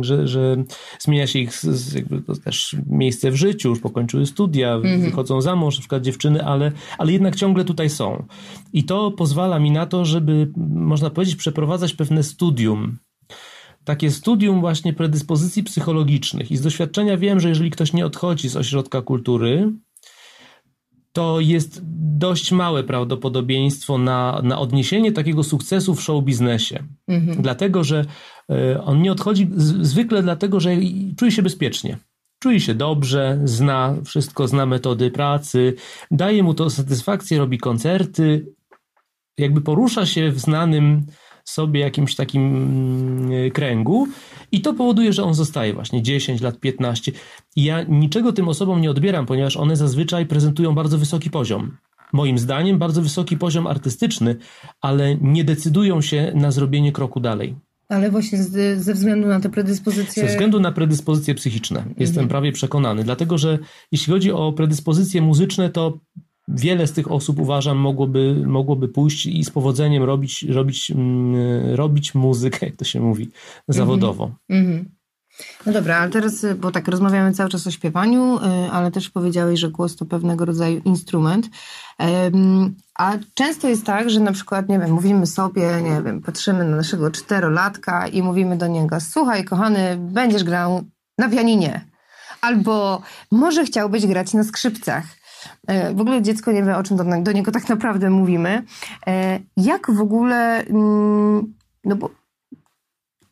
[0.00, 0.64] że, że
[0.98, 1.52] zmienia się ich
[1.94, 5.00] jakby też miejsce w życiu, już pokończyły studia, mhm.
[5.00, 8.26] wychodzą za mąż, na przykład dziewczyny, ale, ale jednak ciągle tutaj są.
[8.72, 12.98] I to pozwala mi na to, żeby, można powiedzieć, przeprowadzać pewne studium
[13.90, 16.50] takie studium właśnie predyspozycji psychologicznych.
[16.50, 19.72] I z doświadczenia wiem, że jeżeli ktoś nie odchodzi z ośrodka kultury,
[21.12, 21.80] to jest
[22.18, 26.84] dość małe prawdopodobieństwo na, na odniesienie takiego sukcesu w show biznesie.
[27.08, 27.42] Mhm.
[27.42, 28.04] Dlatego, że
[28.50, 30.76] e, on nie odchodzi zwykle dlatego, że
[31.16, 31.98] czuje się bezpiecznie.
[32.38, 35.74] Czuje się dobrze, zna wszystko, zna metody pracy,
[36.10, 38.46] daje mu to satysfakcję, robi koncerty,
[39.38, 41.06] jakby porusza się w znanym
[41.50, 44.08] sobie jakimś takim mm, kręgu
[44.52, 47.12] i to powoduje, że on zostaje właśnie 10 lat, 15.
[47.56, 51.76] I ja niczego tym osobom nie odbieram, ponieważ one zazwyczaj prezentują bardzo wysoki poziom.
[52.12, 54.36] Moim zdaniem bardzo wysoki poziom artystyczny,
[54.80, 57.56] ale nie decydują się na zrobienie kroku dalej.
[57.88, 60.22] Ale właśnie z, ze względu na te predyspozycje.
[60.22, 61.84] Ze względu na predyspozycje psychiczne.
[61.88, 62.28] Jestem mhm.
[62.28, 63.04] prawie przekonany.
[63.04, 63.58] Dlatego, że
[63.92, 65.98] jeśli chodzi o predyspozycje muzyczne, to
[66.54, 72.14] wiele z tych osób uważam mogłoby, mogłoby pójść i z powodzeniem robić, robić, mm, robić
[72.14, 73.30] muzykę, jak to się mówi,
[73.68, 74.30] zawodowo.
[74.48, 74.84] Mm -hmm.
[75.66, 78.40] No dobra, ale teraz, bo tak rozmawiamy cały czas o śpiewaniu, y,
[78.72, 81.48] ale też powiedziałeś, że głos to pewnego rodzaju instrument.
[82.98, 86.76] A często jest tak, że na przykład, nie wiem, mówimy sobie, nie wiem, patrzymy na
[86.76, 90.84] naszego czterolatka i mówimy do niego, słuchaj kochany, będziesz grał
[91.18, 91.84] na pianinie.
[92.40, 95.04] Albo może chciałbyś grać na skrzypcach.
[95.66, 98.62] E, w ogóle dziecko nie wie, o czym do, do niego tak naprawdę mówimy.
[99.06, 102.10] E, jak w ogóle, mm, no bo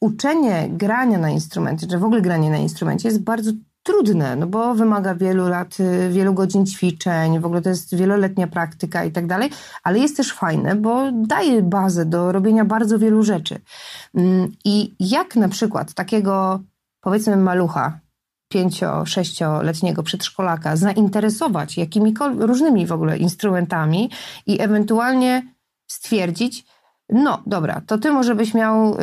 [0.00, 4.74] uczenie grania na instrumencie, czy w ogóle granie na instrumencie jest bardzo trudne, no bo
[4.74, 9.26] wymaga wielu lat, y, wielu godzin ćwiczeń, w ogóle to jest wieloletnia praktyka i tak
[9.26, 9.50] dalej,
[9.82, 13.60] ale jest też fajne, bo daje bazę do robienia bardzo wielu rzeczy.
[14.14, 16.60] Mm, I jak na przykład takiego,
[17.00, 18.00] powiedzmy, malucha,
[18.48, 24.10] pięcio, sześcioletniego przedszkolaka zainteresować jakimikolwiek różnymi w ogóle instrumentami
[24.46, 25.42] i ewentualnie
[25.86, 26.64] stwierdzić,
[27.08, 29.02] no dobra, to ty może byś miał y,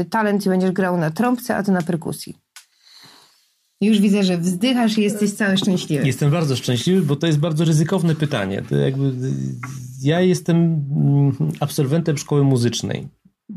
[0.00, 2.36] y, talent i będziesz grał na trąbce, a ty na perkusji.
[3.80, 6.06] Już widzę, że wzdychasz i jesteś cały szczęśliwy.
[6.06, 8.62] Jestem bardzo szczęśliwy, bo to jest bardzo ryzykowne pytanie.
[8.68, 9.12] To jakby,
[10.02, 13.08] ja jestem mm, absolwentem szkoły muzycznej.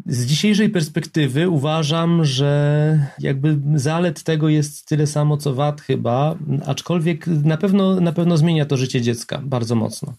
[0.05, 7.27] Z dzisiejszej perspektywy uważam, że jakby zalet tego jest tyle samo co wad chyba, aczkolwiek
[7.27, 10.13] na pewno, na pewno zmienia to życie dziecka bardzo mocno.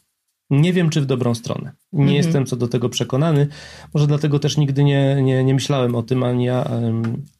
[0.50, 1.72] Nie wiem, czy w dobrą stronę.
[1.92, 2.16] Nie mhm.
[2.16, 3.48] jestem co do tego przekonany.
[3.94, 6.70] Może dlatego też nigdy nie, nie, nie myślałem o tym, ani ja,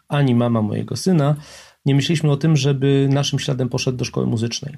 [0.09, 1.37] ani mama mojego syna.
[1.87, 4.77] Nie myśleliśmy o tym, żeby naszym śladem poszedł do szkoły muzycznej.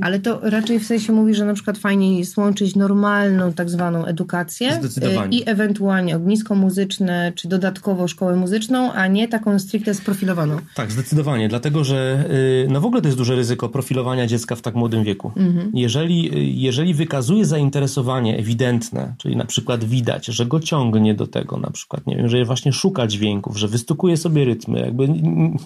[0.00, 4.04] Ale to raczej w sensie mówi, że na przykład fajnie jest łączyć normalną tak zwaną
[4.04, 10.56] edukację y, i ewentualnie ognisko muzyczne, czy dodatkowo szkołę muzyczną, a nie taką stricte sprofilowaną.
[10.74, 14.62] Tak, zdecydowanie, dlatego że y, no w ogóle to jest duże ryzyko profilowania dziecka w
[14.62, 15.32] tak młodym wieku.
[15.36, 15.70] Mhm.
[15.74, 21.56] Jeżeli, y, jeżeli wykazuje zainteresowanie ewidentne, czyli na przykład widać, że go ciągnie do tego,
[21.56, 25.56] na przykład, nie wiem, że właśnie szuka dźwięków, że wystukuje sobie rytmy, jakby nie,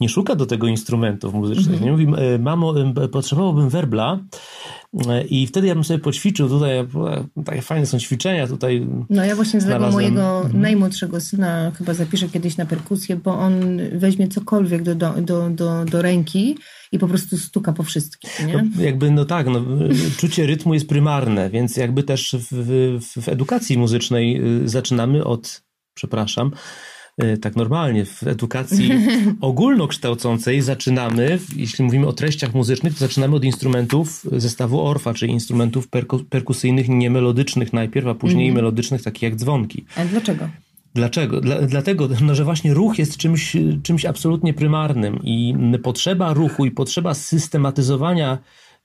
[0.00, 1.84] nie szuka do tego instrumentów muzycznych, mhm.
[1.84, 2.06] nie mówi,
[2.38, 2.74] mamo,
[3.12, 4.18] potrzebował potrzebowałbym werbla
[5.08, 6.86] e, i wtedy ja bym sobie poćwiczył tutaj,
[7.44, 8.86] takie fajne są ćwiczenia tutaj.
[9.10, 10.60] No ja właśnie z tego mojego mhm.
[10.60, 15.84] najmłodszego syna chyba zapiszę kiedyś na perkusję, bo on weźmie cokolwiek do, do, do, do,
[15.84, 16.58] do ręki
[16.92, 18.46] i po prostu stuka po wszystkim.
[18.46, 18.52] Nie?
[18.52, 19.64] No, jakby, no tak, no,
[20.16, 22.48] czucie rytmu jest prymarne, więc jakby też w,
[23.00, 25.62] w, w edukacji muzycznej y, zaczynamy od,
[25.94, 26.50] przepraszam,
[27.40, 28.90] tak normalnie w edukacji
[29.40, 35.88] ogólnokształcącej zaczynamy, jeśli mówimy o treściach muzycznych, to zaczynamy od instrumentów zestawu Orfa, czyli instrumentów
[35.88, 38.56] perku perkusyjnych niemelodycznych najpierw, a później mm.
[38.56, 39.84] melodycznych, takich jak dzwonki.
[39.96, 40.48] A dlaczego?
[40.94, 41.40] Dlaczego?
[41.40, 46.70] Dla, dlatego, no, że właśnie ruch jest czymś, czymś absolutnie prymarnym i potrzeba ruchu i
[46.70, 48.38] potrzeba systematyzowania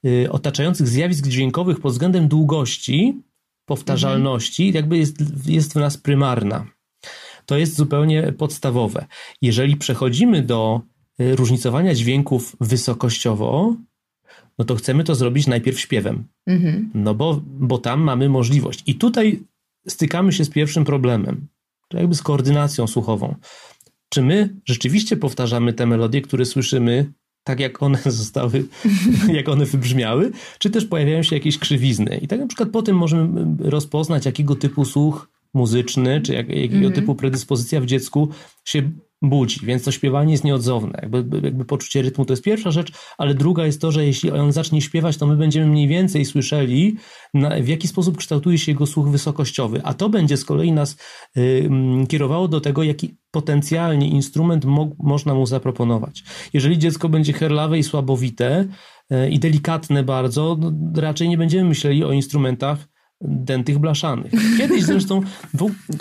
[0.05, 3.21] y, otaczających zjawisk dźwiękowych pod względem długości,
[3.65, 4.75] powtarzalności, mm.
[4.75, 5.15] jakby jest,
[5.47, 6.65] jest w nas prymarna
[7.45, 9.05] to jest zupełnie podstawowe.
[9.41, 10.81] Jeżeli przechodzimy do
[11.21, 13.75] y, różnicowania dźwięków wysokościowo,
[14.57, 16.27] no to chcemy to zrobić najpierw śpiewem.
[16.47, 16.91] Mhm.
[16.93, 18.83] No bo, bo tam mamy możliwość.
[18.85, 19.43] I tutaj
[19.87, 21.47] stykamy się z pierwszym problemem,
[21.87, 23.35] to jakby z koordynacją słuchową.
[24.09, 28.65] Czy my rzeczywiście powtarzamy te melodie, które słyszymy tak jak one zostały,
[29.37, 32.17] jak one wybrzmiały, czy też pojawiają się jakieś krzywizny.
[32.17, 36.75] I tak na przykład po tym możemy rozpoznać, jakiego typu słuch muzyczny, czy jak, jakiego
[36.75, 36.95] mm -hmm.
[36.95, 38.29] typu predyspozycja w dziecku
[38.65, 38.91] się
[39.23, 40.99] budzi, więc to śpiewanie jest nieodzowne.
[41.01, 44.51] Jakby, jakby poczucie rytmu to jest pierwsza rzecz, ale druga jest to, że jeśli on
[44.51, 46.97] zacznie śpiewać, to my będziemy mniej więcej słyszeli,
[47.33, 50.97] na, w jaki sposób kształtuje się jego słuch wysokościowy, a to będzie z kolei nas
[51.37, 51.69] y,
[52.09, 56.23] kierowało do tego, jaki potencjalnie instrument mo można mu zaproponować.
[56.53, 58.67] Jeżeli dziecko będzie herlawe i słabowite
[59.11, 62.92] y, i delikatne bardzo, no, raczej nie będziemy myśleli o instrumentach
[63.23, 64.31] dętych blaszanych.
[64.57, 65.21] Kiedyś zresztą,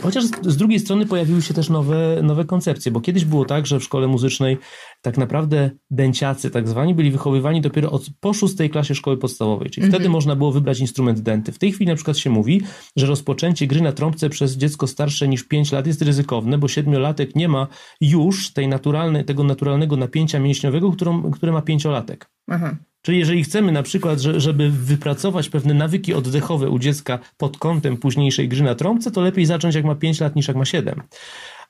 [0.03, 3.81] chociaż z drugiej strony pojawiły się też nowe, nowe koncepcje, bo kiedyś było tak, że
[3.81, 4.59] w szkole muzycznej
[5.03, 9.87] tak naprawdę dęciacy tak zwani byli wychowywani dopiero od, po szóstej klasie szkoły podstawowej, czyli
[9.87, 10.13] wtedy mhm.
[10.13, 11.53] można było wybrać instrument denty.
[11.53, 12.63] W tej chwili na przykład się mówi,
[12.97, 17.37] że rozpoczęcie gry na trąbce przez dziecko starsze niż 5 lat jest ryzykowne, bo siedmiolatek
[17.37, 17.67] nie ma
[18.01, 22.31] już tej naturalnej, tego naturalnego napięcia mięśniowego, którą, które ma pięciolatek.
[22.49, 22.77] Aha.
[23.03, 28.49] Czyli jeżeli chcemy na przykład, żeby wypracować pewne nawyki oddechowe u dziecka pod kątem późniejszej
[28.49, 31.03] gry na trąbce, to lepiej zacząć jak ma 5 lat niż jak ma 7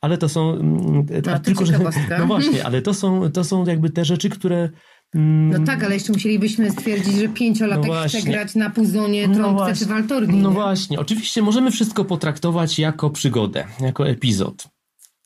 [0.02, 0.50] ale to są.
[0.50, 1.78] Mm, no, tylko, że,
[2.18, 4.70] no właśnie, ale to są, to są jakby te rzeczy, które.
[5.14, 9.34] Mm, no tak, ale jeszcze musielibyśmy stwierdzić, że pięciolatek no chce grać na puzonie, no
[9.34, 10.42] trąbce no czy waltorni.
[10.42, 10.54] No nie?
[10.54, 14.68] właśnie, oczywiście możemy wszystko potraktować jako przygodę, jako epizod.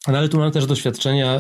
[0.09, 1.39] No ale tu mam też doświadczenia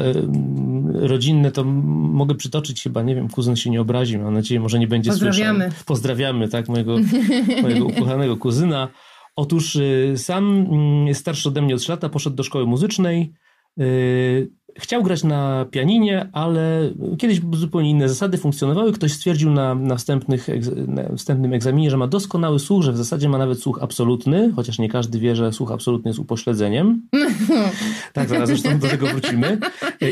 [1.00, 4.88] rodzinne, to mogę przytoczyć chyba, nie wiem, kuzyn się nie obrazi, mam nadzieję, może nie
[4.88, 5.64] będzie Pozdrawiamy.
[5.64, 5.84] słyszał.
[5.86, 6.48] Pozdrawiamy.
[6.48, 6.96] tak, mojego,
[7.62, 8.88] mojego ukochanego kuzyna.
[9.36, 13.32] Otóż y, sam mm, jest starszy ode mnie od 3 lata, poszedł do szkoły muzycznej,
[13.80, 18.92] y, chciał grać na pianinie, ale kiedyś zupełnie inne zasady funkcjonowały.
[18.92, 20.46] Ktoś stwierdził na, na, wstępnych,
[20.88, 24.78] na wstępnym egzaminie, że ma doskonały słuch, że w zasadzie ma nawet słuch absolutny, chociaż
[24.78, 27.02] nie każdy wie, że słuch absolutny jest upośledzeniem.
[28.12, 29.58] tak, zaraz zresztą do tego wrócimy.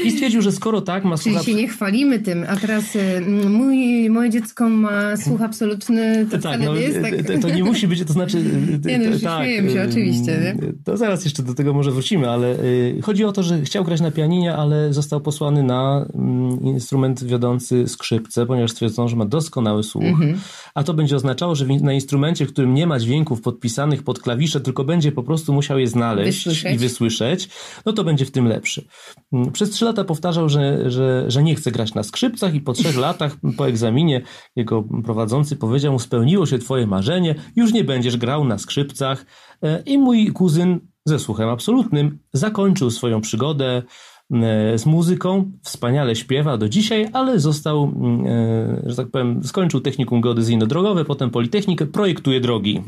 [0.04, 1.34] I stwierdził, że skoro tak ma słuch...
[1.34, 6.38] Czyli się nie chwalimy tym, a teraz y, mój, moje dziecko ma słuch absolutny, to
[6.38, 7.26] tak, no, jest tak...
[7.26, 8.36] To, to, nie musi być, to znaczy...
[8.84, 10.32] nie no, już tak, się, oczywiście.
[10.40, 10.72] Nie?
[10.84, 12.56] To zaraz jeszcze do tego może wrócimy, ale
[13.02, 17.88] chodzi o to, że chciał grać na pianinie, ale został posłany na mm, instrument wiodący
[17.88, 20.04] skrzypce, ponieważ stwierdzono, że ma doskonały słuch.
[20.04, 20.38] Mhm.
[20.74, 24.60] A to będzie oznaczało, że na instrumencie, w którym nie ma dźwięków podpisanych pod klawisze,
[24.60, 26.74] tylko będzie po prostu musiał je znaleźć wysłyszeć.
[26.74, 27.48] i wysłyszeć,
[27.86, 28.84] no to będzie w tym lepszy.
[29.32, 32.72] Mm, przez trzy lata powtarzał, że, że, że nie chce grać na skrzypcach i po
[32.72, 34.22] trzech latach po egzaminie
[34.56, 39.26] jego prowadzący powiedział mu, spełniło się twoje marzenie, już nie będziesz grał na skrzypcach.
[39.62, 43.82] E, I mój kuzyn ze słuchem absolutnym zakończył swoją przygodę
[44.76, 50.20] z muzyką, wspaniale śpiewa do dzisiaj, ale został, mm, e, że tak powiem, skończył technikum
[50.20, 52.82] geodezyjno-drogowe, potem Politechnikę, projektuje drogi.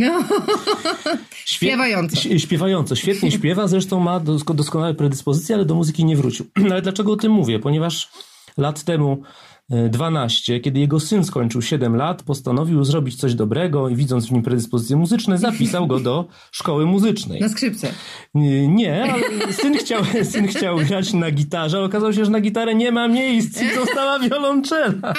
[1.44, 2.16] Śpie śpiewająco.
[2.38, 4.20] Śpiewająco, świetnie śpiewa, zresztą ma
[4.54, 6.46] doskonałe predyspozycje, ale do muzyki nie wrócił.
[6.70, 7.58] Ale dlaczego o tym mówię?
[7.58, 8.10] Ponieważ
[8.56, 9.22] lat temu
[9.70, 14.42] 12, kiedy jego syn skończył 7 lat, postanowił zrobić coś dobrego i widząc w nim
[14.42, 17.40] predyspozycje muzyczne, zapisał go do szkoły muzycznej.
[17.40, 17.92] Na skrzypce.
[18.68, 20.02] Nie, ale syn chciał,
[20.32, 23.74] syn chciał grać na gitarze, ale okazało się, że na gitarę nie ma miejsc i
[23.74, 25.14] została wiolonczela.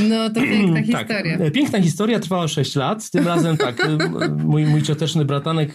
[0.00, 1.38] No to piękna tak, historia.
[1.38, 3.10] Tak, piękna historia, trwała 6 lat.
[3.10, 3.88] Tym razem tak,
[4.44, 5.72] mój, mój cioteczny bratanek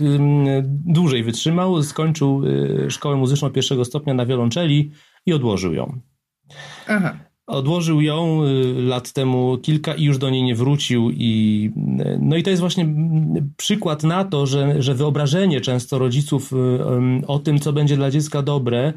[0.85, 4.91] dłużej wytrzymał, skończył y, szkołę muzyczną pierwszego stopnia na wiolonczeli
[5.25, 5.99] i odłożył ją.
[6.87, 7.17] Aha.
[7.47, 11.11] Odłożył ją y, lat temu kilka i już do niej nie wrócił.
[11.11, 12.87] I, y, no i to jest właśnie
[13.57, 18.41] przykład na to, że, że wyobrażenie często rodziców y, o tym, co będzie dla dziecka
[18.41, 18.93] dobre.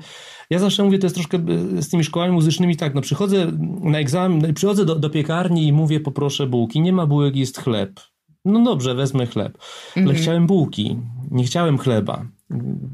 [0.51, 1.39] Ja zawsze mówię, to jest troszkę
[1.81, 6.01] z tymi szkołami muzycznymi tak, no przychodzę na egzamin, przychodzę do, do piekarni i mówię
[6.01, 6.81] poproszę bułki.
[6.81, 8.01] Nie ma bułek, jest chleb.
[8.45, 9.59] No dobrze, wezmę chleb.
[9.97, 10.23] Ale mhm.
[10.23, 10.97] chciałem bułki,
[11.31, 12.27] nie chciałem chleba.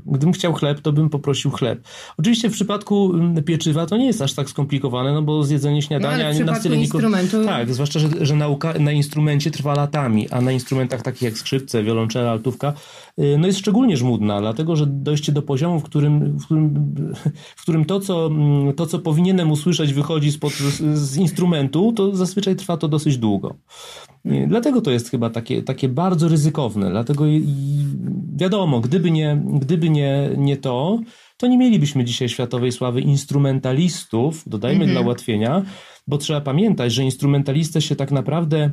[0.06, 1.88] Gdybym chciał chleb, to bym poprosił chleb.
[2.18, 6.32] Oczywiście w przypadku mm, pieczywa to nie jest aż tak skomplikowane, no bo zjedzenie śniadania
[6.38, 7.44] no, na wcale instrumentu...
[7.44, 11.82] Tak, zwłaszcza, że, że nauka na instrumencie trwa latami, a na instrumentach takich jak skrzypce,
[11.82, 12.72] wiolonczela, altówka,
[13.18, 16.94] y, no jest szczególnie żmudna, dlatego że dojście do poziomu, w którym, w którym,
[17.56, 22.16] w którym to, co, mm, to, co powinienem usłyszeć, wychodzi spod, z, z instrumentu, to
[22.16, 23.54] zazwyczaj trwa to dosyć długo.
[24.24, 26.90] Dlatego to jest chyba takie, takie bardzo ryzykowne.
[26.90, 27.24] Dlatego
[28.32, 30.98] wiadomo, gdyby nie, gdyby nie, nie to,
[31.36, 34.90] to nie mielibyśmy dzisiaj światowej sławy instrumentalistów, dodajmy mhm.
[34.90, 35.62] dla ułatwienia,
[36.06, 38.70] bo trzeba pamiętać, że instrumentalistę się tak naprawdę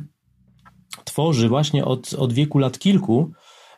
[1.04, 3.32] tworzy właśnie od, od wieku lat kilku,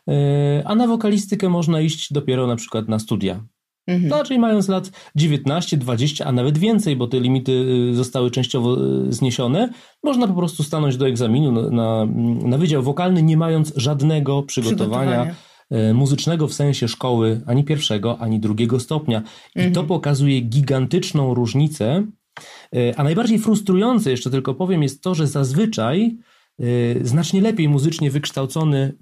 [0.09, 3.43] e, a na wokalistykę można iść dopiero na przykład na studia.
[3.87, 4.09] Mhm.
[4.09, 7.51] No, czyli mając lat 19, 20, a nawet więcej, bo te limity
[7.91, 9.69] y, zostały częściowo y, zniesione,
[10.03, 12.05] można po prostu stanąć do egzaminu na, na,
[12.47, 15.35] na wydział wokalny, nie mając żadnego przygotowania, przygotowania.
[15.73, 19.23] E, muzycznego w sensie szkoły ani pierwszego, ani drugiego stopnia.
[19.55, 19.87] I to mhm.
[19.87, 22.03] pokazuje gigantyczną różnicę.
[22.75, 26.17] E, a najbardziej frustrujące, jeszcze tylko powiem, jest to, że zazwyczaj
[27.01, 28.93] znacznie lepiej muzycznie wykształcony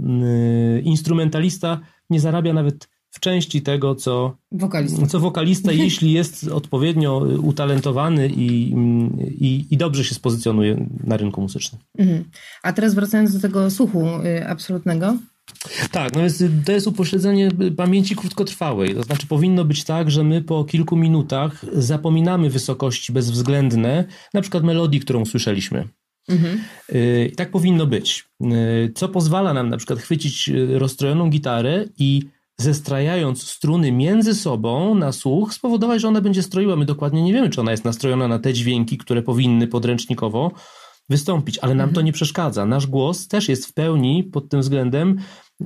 [0.84, 1.79] instrumentalista
[2.10, 8.73] nie zarabia nawet w części tego, co wokalista, co wokalista jeśli jest odpowiednio utalentowany i,
[9.39, 11.81] i, i, dobrze się spozycjonuje na rynku muzycznym.
[11.97, 12.23] Mhm.
[12.63, 15.17] A teraz wracając do tego słuchu y, absolutnego.
[15.91, 18.95] Tak, no jest, to jest upośledzenie pamięci krótkotrwałej.
[18.95, 24.63] To znaczy powinno być tak, że my po kilku minutach zapominamy wysokości bezwzględne, na przykład
[24.63, 25.88] melodii, którą słyszeliśmy.
[26.30, 26.63] Mhm.
[26.93, 28.30] Y, tak powinno być.
[28.43, 32.21] Y, co pozwala nam na przykład chwycić rozstrojoną gitarę i
[32.58, 36.75] zestrajając struny między sobą na słuch, spowodować, że ona będzie stroiła.
[36.75, 40.51] My dokładnie nie wiemy, czy ona jest nastrojona na te dźwięki, które powinny podręcznikowo
[41.09, 41.95] wystąpić, ale nam mhm.
[41.95, 42.65] to nie przeszkadza.
[42.65, 45.17] Nasz głos też jest w pełni pod tym względem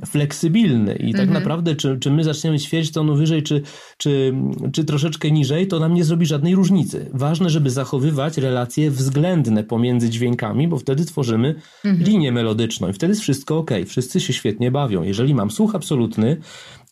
[0.05, 1.33] fleksybilny i tak mhm.
[1.33, 3.61] naprawdę czy, czy my zaczniemy ćwierć tonu wyżej, czy,
[3.97, 4.33] czy,
[4.73, 7.09] czy troszeczkę niżej, to nam nie zrobi żadnej różnicy.
[7.13, 12.03] Ważne, żeby zachowywać relacje względne pomiędzy dźwiękami, bo wtedy tworzymy mhm.
[12.03, 15.03] linię melodyczną i wtedy jest wszystko ok, wszyscy się świetnie bawią.
[15.03, 16.37] Jeżeli mam słuch absolutny,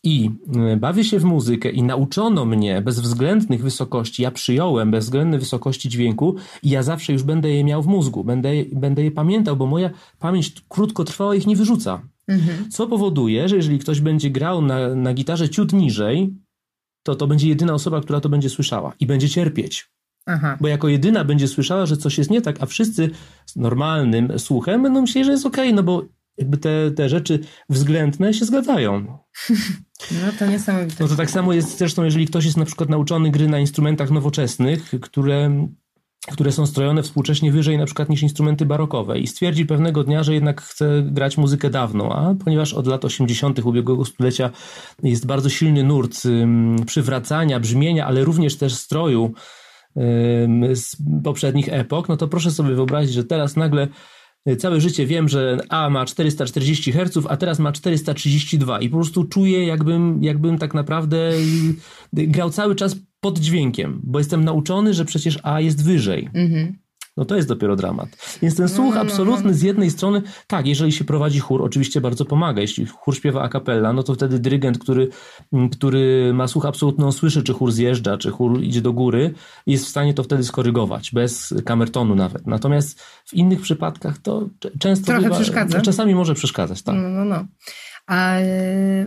[0.03, 5.89] i e, bawię się w muzykę i nauczono mnie bezwzględnych wysokości, ja przyjąłem bezwzględne wysokości
[5.89, 9.65] dźwięku i ja zawsze już będę je miał w mózgu, będę, będę je pamiętał, bo
[9.65, 9.89] moja
[10.19, 12.01] pamięć krótkotrwała ich nie wyrzuca.
[12.27, 12.71] Mhm.
[12.71, 16.33] Co powoduje, że jeżeli ktoś będzie grał na, na gitarze ciut niżej,
[17.03, 19.89] to to będzie jedyna osoba, która to będzie słyszała i będzie cierpieć.
[20.25, 20.57] Aha.
[20.61, 23.09] Bo jako jedyna będzie słyszała, że coś jest nie tak, a wszyscy
[23.45, 26.05] z normalnym słuchem będą myśleli, że jest okej, okay, no bo
[26.37, 27.39] jakby te, te rzeczy
[27.69, 29.17] względne się zgadzają.
[30.11, 31.03] No to niesamowite.
[31.03, 34.11] No to tak samo jest zresztą, jeżeli ktoś jest na przykład nauczony gry na instrumentach
[34.11, 35.67] nowoczesnych, które,
[36.31, 40.33] które są strojone współcześnie wyżej na przykład niż instrumenty barokowe i stwierdzi pewnego dnia, że
[40.33, 43.59] jednak chce grać muzykę dawną, a ponieważ od lat 80.
[43.65, 44.49] ubiegłego stulecia
[45.03, 46.21] jest bardzo silny nurt
[46.85, 49.33] przywracania brzmienia, ale również też stroju
[50.73, 53.87] z poprzednich epok, no to proszę sobie wyobrazić, że teraz nagle
[54.57, 59.23] całe życie wiem, że A ma 440 Hz, a teraz ma 432 i po prostu
[59.23, 61.31] czuję, jakbym, jakbym tak naprawdę
[62.13, 66.29] grał cały czas pod dźwiękiem, bo jestem nauczony, że przecież A jest wyżej.
[66.33, 66.82] Mhm
[67.17, 68.09] no to jest dopiero dramat.
[68.41, 69.57] Więc ten słuch no, no, absolutny no.
[69.57, 72.61] z jednej strony, tak, jeżeli się prowadzi chór, oczywiście bardzo pomaga.
[72.61, 75.07] Jeśli chór śpiewa a cappella, no to wtedy dyrygent, który,
[75.71, 79.33] który ma słuch absolutny, on słyszy, czy chór zjeżdża, czy chór idzie do góry
[79.67, 82.47] jest w stanie to wtedy skorygować, bez kamertonu nawet.
[82.47, 84.49] Natomiast w innych przypadkach to
[84.79, 85.81] często Trochę bywa, przeszkadza.
[85.81, 86.95] czasami może przeszkadzać, tak.
[86.95, 87.45] No, no, no.
[88.07, 88.37] A,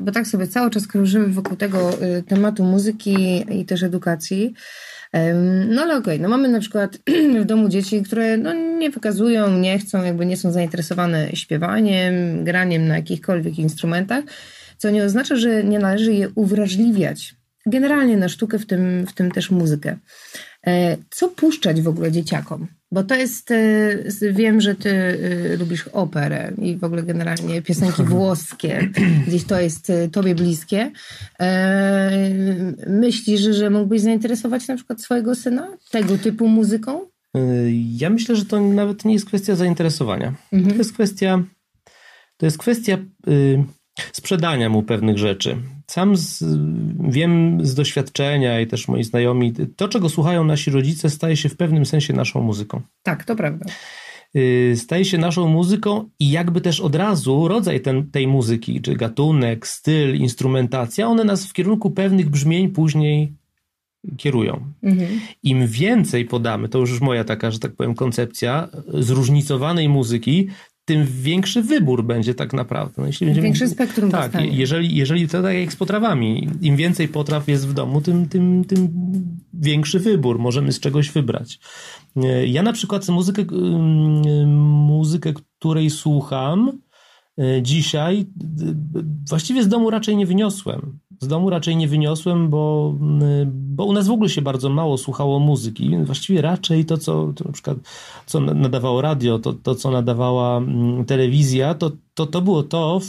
[0.00, 4.54] bo tak sobie cały czas krążymy wokół tego y, tematu muzyki i też edukacji.
[5.68, 6.98] No ale okej, okay, no mamy na przykład
[7.42, 12.88] w domu dzieci, które no, nie wykazują, nie chcą, jakby nie są zainteresowane śpiewaniem, graniem
[12.88, 14.24] na jakichkolwiek instrumentach,
[14.78, 17.34] co nie oznacza, że nie należy je uwrażliwiać.
[17.66, 19.96] Generalnie na sztukę, w tym, w tym też muzykę.
[20.66, 22.66] E, co puszczać w ogóle dzieciakom?
[22.96, 28.02] Bo to jest, e, wiem, że ty e, lubisz operę i w ogóle generalnie piosenki
[28.14, 28.88] włoskie,
[29.26, 30.90] gdzieś to jest tobie bliskie.
[32.86, 37.00] Myślisz, że mógłbyś zainteresować na przykład swojego syna tego typu muzyką?
[37.98, 40.34] Ja myślę, że to nawet nie jest kwestia zainteresowania.
[40.52, 40.72] Mhm.
[40.72, 41.42] To jest kwestia,
[42.36, 43.64] to jest kwestia y,
[44.12, 45.56] sprzedania mu pewnych rzeczy.
[45.86, 46.44] Sam z,
[47.00, 51.56] wiem z doświadczenia i też moi znajomi, to czego słuchają nasi rodzice staje się w
[51.56, 52.80] pewnym sensie naszą muzyką.
[53.02, 53.66] Tak, to prawda.
[54.36, 58.94] Y, staje się naszą muzyką i jakby też od razu rodzaj ten, tej muzyki, czy
[58.94, 63.32] gatunek, styl, instrumentacja, one nas w kierunku pewnych brzmień później
[64.16, 64.64] kierują.
[64.82, 65.20] Mhm.
[65.42, 70.48] Im więcej podamy, to już moja taka, że tak powiem, koncepcja zróżnicowanej muzyki,
[70.86, 72.94] tym większy wybór będzie tak naprawdę.
[72.98, 77.08] No, jeśli będziemy, Większy spektrum Tak, jeżeli, jeżeli to tak jak z potrawami, im więcej
[77.08, 78.88] potraw jest w domu, tym, tym, tym
[79.54, 81.58] większy wybór, możemy z czegoś wybrać.
[82.16, 83.44] E, ja na przykład muzykę,
[84.86, 86.72] muzykę której słucham,
[87.62, 88.26] dzisiaj
[89.28, 90.98] właściwie z domu raczej nie wyniosłem.
[91.20, 92.94] Z domu raczej nie wyniosłem, bo,
[93.52, 95.96] bo u nas w ogóle się bardzo mało słuchało muzyki.
[96.04, 97.78] Właściwie raczej to, co to na przykład
[98.26, 100.62] co nadawało radio, to, to co nadawała
[101.06, 103.00] telewizja, to, to, to było to,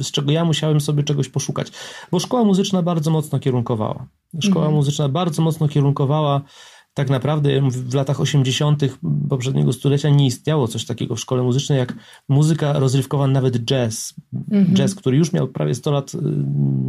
[0.00, 1.68] z czego ja musiałem sobie czegoś poszukać.
[2.10, 4.06] Bo szkoła muzyczna bardzo mocno kierunkowała.
[4.40, 4.74] Szkoła mhm.
[4.74, 6.40] muzyczna bardzo mocno kierunkowała
[6.96, 8.82] tak naprawdę w latach 80.
[9.28, 11.94] poprzedniego stulecia nie istniało coś takiego w szkole muzycznej jak
[12.28, 14.14] muzyka rozrywkowa, nawet jazz.
[14.50, 14.76] Mhm.
[14.76, 16.18] Jazz, który już miał prawie 100 lat y,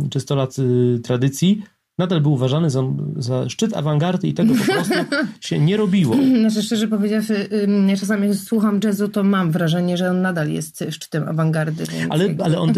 [0.10, 1.64] czy 100 lat y, tradycji,
[1.98, 2.84] nadal był uważany za,
[3.16, 4.94] za szczyt awangardy i tego po prostu
[5.48, 6.16] się nie robiło.
[6.40, 7.50] Znaczy szczerze powiedziawszy,
[7.88, 11.84] ja czasami słucham jazzu, to mam wrażenie, że on nadal jest szczytem awangardy.
[12.10, 12.74] Ale, ale on,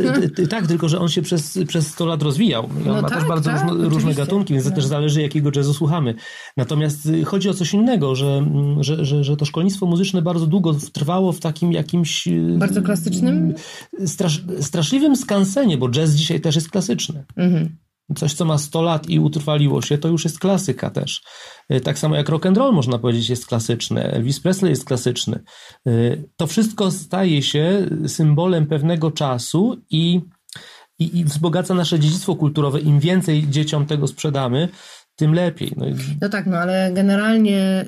[0.50, 2.66] tak, tylko że on się przez, przez 100 lat rozwijał.
[2.66, 4.72] on no ma tak, też bardzo tak, różne, różne, gatunki, więc no.
[4.72, 6.16] też zależy jakiego jazzu słuchamy.
[6.58, 8.46] Natomiast y, chodzi o coś innego, że,
[8.80, 12.28] że, że, że to szkolnictwo muzyczne bardzo długo trwało w takim jakimś...
[12.28, 13.54] Y, bardzo klasycznym?
[14.06, 17.24] Strasz, straszliwym skansenie, bo jazz dzisiaj też jest klasyczny.
[17.36, 17.70] Mhm.
[18.16, 21.22] Coś, co ma 100 lat i utrwaliło się, to już jest klasyka też.
[21.74, 24.04] Y, tak samo jak rock and roll, można powiedzieć, jest klasyczny.
[24.04, 25.40] Elvis Presley jest klasyczny.
[25.88, 30.22] Y, to wszystko staje się symbolem pewnego czasu i,
[31.00, 32.80] i, i wzbogaca nasze dziedzictwo kulturowe.
[32.80, 34.70] Im więcej dzieciom tego sprzedamy,
[35.16, 35.74] tym lepiej.
[35.78, 35.94] No, i...
[36.22, 37.86] no tak, no ale generalnie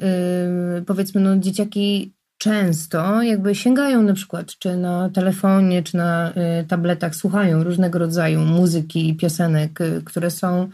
[0.76, 6.66] yy, powiedzmy, no dzieciaki często jakby sięgają na przykład czy na telefonie, czy na y,
[6.68, 10.70] tabletach, słuchają różnego rodzaju muzyki i piosenek, y, które są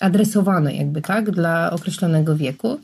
[0.00, 2.80] adresowane jakby tak dla określonego wieku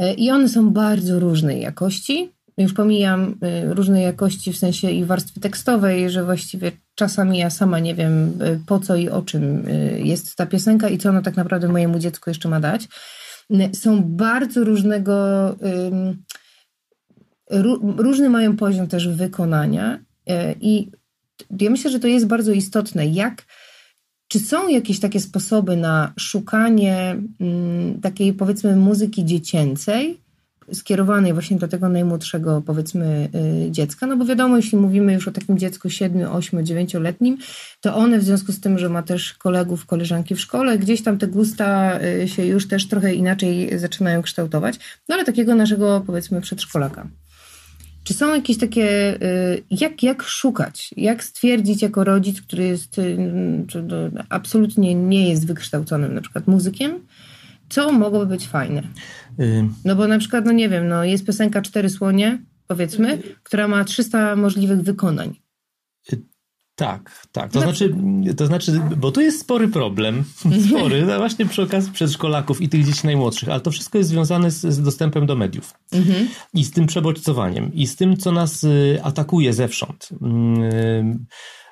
[0.00, 2.30] y, i one są bardzo różnej jakości.
[2.58, 3.34] Już pomijam
[3.64, 8.78] różnej jakości w sensie i warstwy tekstowej, że właściwie czasami ja sama nie wiem po
[8.78, 12.48] co i o czym jest ta piosenka i co ona tak naprawdę mojemu dziecku jeszcze
[12.48, 12.88] ma dać.
[13.72, 15.14] Są bardzo różnego
[17.96, 20.90] różny mają poziom też wykonania e, i
[21.60, 23.44] ja myślę, że to jest bardzo istotne, jak
[24.28, 30.20] czy są jakieś takie sposoby na szukanie mm, takiej powiedzmy muzyki dziecięcej,
[30.72, 33.28] skierowanej właśnie do tego najmłodszego powiedzmy
[33.66, 37.36] y, dziecka, no bo wiadomo, jeśli mówimy już o takim dziecku 7, 8, 9-letnim,
[37.80, 41.18] to one w związku z tym, że ma też kolegów, koleżanki w szkole, gdzieś tam
[41.18, 44.78] te gusta y, się już też trochę inaczej zaczynają kształtować,
[45.08, 47.08] no ale takiego naszego powiedzmy przedszkolaka.
[48.04, 53.16] Czy są jakieś takie, y, jak, jak szukać, jak stwierdzić jako rodzic, który jest y,
[54.28, 57.06] absolutnie nie jest wykształconym na przykład muzykiem,
[57.68, 58.82] co mogłoby być fajne?
[59.84, 63.84] No bo na przykład, no nie wiem, no jest piosenka Cztery Słonie, powiedzmy, która ma
[63.84, 65.34] 300 możliwych wykonań.
[66.82, 67.52] Tak, tak.
[67.52, 67.94] To znaczy,
[68.36, 70.24] to znaczy, bo tu jest spory problem,
[70.68, 74.50] spory, no właśnie przy okazji przedszkolaków i tych dzieci najmłodszych, ale to wszystko jest związane
[74.50, 76.28] z, z dostępem do mediów mhm.
[76.54, 80.08] i z tym przebodźcowaniem i z tym, co nas y, atakuje zewsząd.
[80.12, 80.16] Y,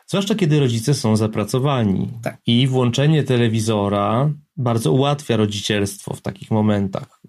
[0.07, 2.39] zwłaszcza kiedy rodzice są zapracowani tak.
[2.47, 7.21] i włączenie telewizora bardzo ułatwia rodzicielstwo w takich momentach.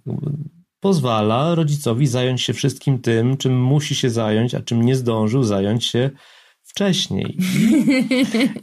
[0.79, 5.85] Pozwala rodzicowi zająć się wszystkim tym, czym musi się zająć, a czym nie zdążył zająć
[5.85, 6.09] się
[6.71, 7.37] wcześniej.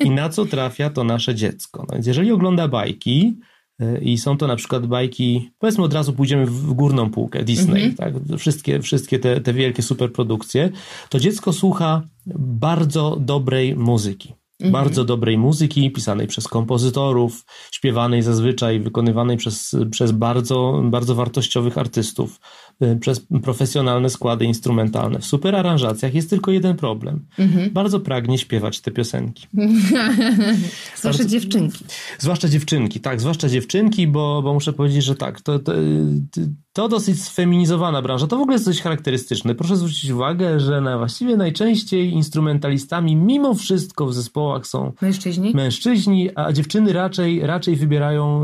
[0.04, 1.84] I, na co trafia to nasze dziecko?
[1.88, 3.38] No więc jeżeli ogląda bajki,
[3.82, 7.82] y, i są to na przykład bajki, powiedzmy od razu pójdziemy w górną półkę, Disney,
[7.82, 7.96] mm -hmm.
[7.96, 8.38] tak?
[8.38, 10.70] wszystkie, wszystkie te, te wielkie superprodukcje,
[11.08, 12.02] to dziecko słucha
[12.36, 14.34] bardzo dobrej muzyki.
[14.60, 14.72] Mhm.
[14.72, 22.40] Bardzo dobrej muzyki, pisanej przez kompozytorów, śpiewanej zazwyczaj, wykonywanej przez, przez bardzo, bardzo wartościowych artystów.
[22.82, 25.18] Y, przez profesjonalne składy instrumentalne.
[25.18, 27.26] W super aranżacjach jest tylko jeden problem.
[27.38, 27.70] Mhm.
[27.70, 29.46] Bardzo pragnie śpiewać te piosenki.
[30.96, 31.84] zwłaszcza Bardzo, dziewczynki.
[32.18, 35.72] Zwłaszcza dziewczynki, tak, zwłaszcza dziewczynki, bo, bo muszę powiedzieć, że tak, to, to,
[36.72, 38.26] to dosyć sfeminizowana branża.
[38.26, 39.54] To w ogóle jest coś charakterystyczne.
[39.54, 46.30] Proszę zwrócić uwagę, że na właściwie najczęściej instrumentalistami mimo wszystko w zespołach są mężczyźni, mężczyźni
[46.34, 48.42] a dziewczyny raczej, raczej wybierają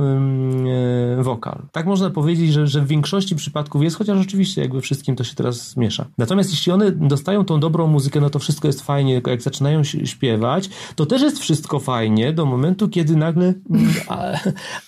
[1.17, 1.63] yy, wokal.
[1.73, 5.35] Tak można powiedzieć, że, że w większości przypadków jest, chociaż oczywiście jakby wszystkim to się
[5.35, 6.07] teraz miesza.
[6.19, 10.71] Natomiast jeśli one dostają tą dobrą muzykę, no to wszystko jest fajnie, jak zaczynają śpiewać,
[10.97, 13.55] to też jest wszystko fajnie do momentu, kiedy nagle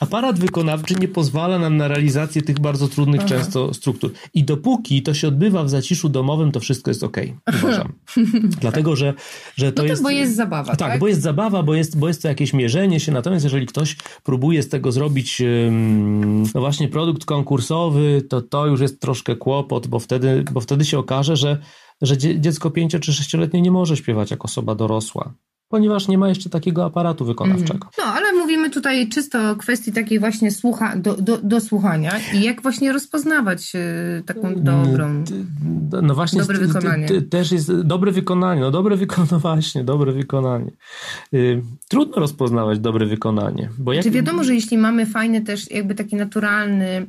[0.01, 3.29] aparat wykonawczy nie pozwala nam na realizację tych bardzo trudnych Aha.
[3.29, 4.13] często struktur.
[4.35, 7.17] I dopóki to się odbywa w zaciszu domowym, to wszystko jest ok,
[7.63, 7.93] uważam.
[8.61, 9.15] Dlatego, że,
[9.57, 10.03] że to no jest...
[10.03, 10.79] bo jest zabawa, tak?
[10.91, 13.97] Tak, bo jest zabawa, bo jest, bo jest to jakieś mierzenie się, natomiast jeżeli ktoś
[14.25, 15.43] próbuje z tego zrobić
[16.55, 20.85] no właśnie produkt konkursowy, to to już jest troszkę troszkę kłopot, bo wtedy, bo wtedy
[20.85, 21.59] się okaże, że,
[22.03, 25.35] że dziecko pięcio czy sześcioletnie nie może śpiewać jak osoba dorosła
[25.69, 27.89] ponieważ nie ma jeszcze takiego aparatu wykonawczego.
[27.99, 32.43] No, ale mówimy tutaj czysto o kwestii takiej właśnie słucha, do, do, do słuchania i
[32.43, 33.73] jak właśnie rozpoznawać
[34.19, 35.25] y, taką mm, dobrą,
[36.03, 37.09] no właśnie, dobre wykonanie.
[37.23, 40.71] Też jest dobre wykonanie, no dobre wykonanie, no właśnie, dobre wykonanie.
[41.35, 43.71] Y, trudno rozpoznawać dobre wykonanie.
[43.79, 44.05] Bo jak...
[44.05, 47.07] Czy wiadomo, że jeśli mamy fajny też jakby taki naturalny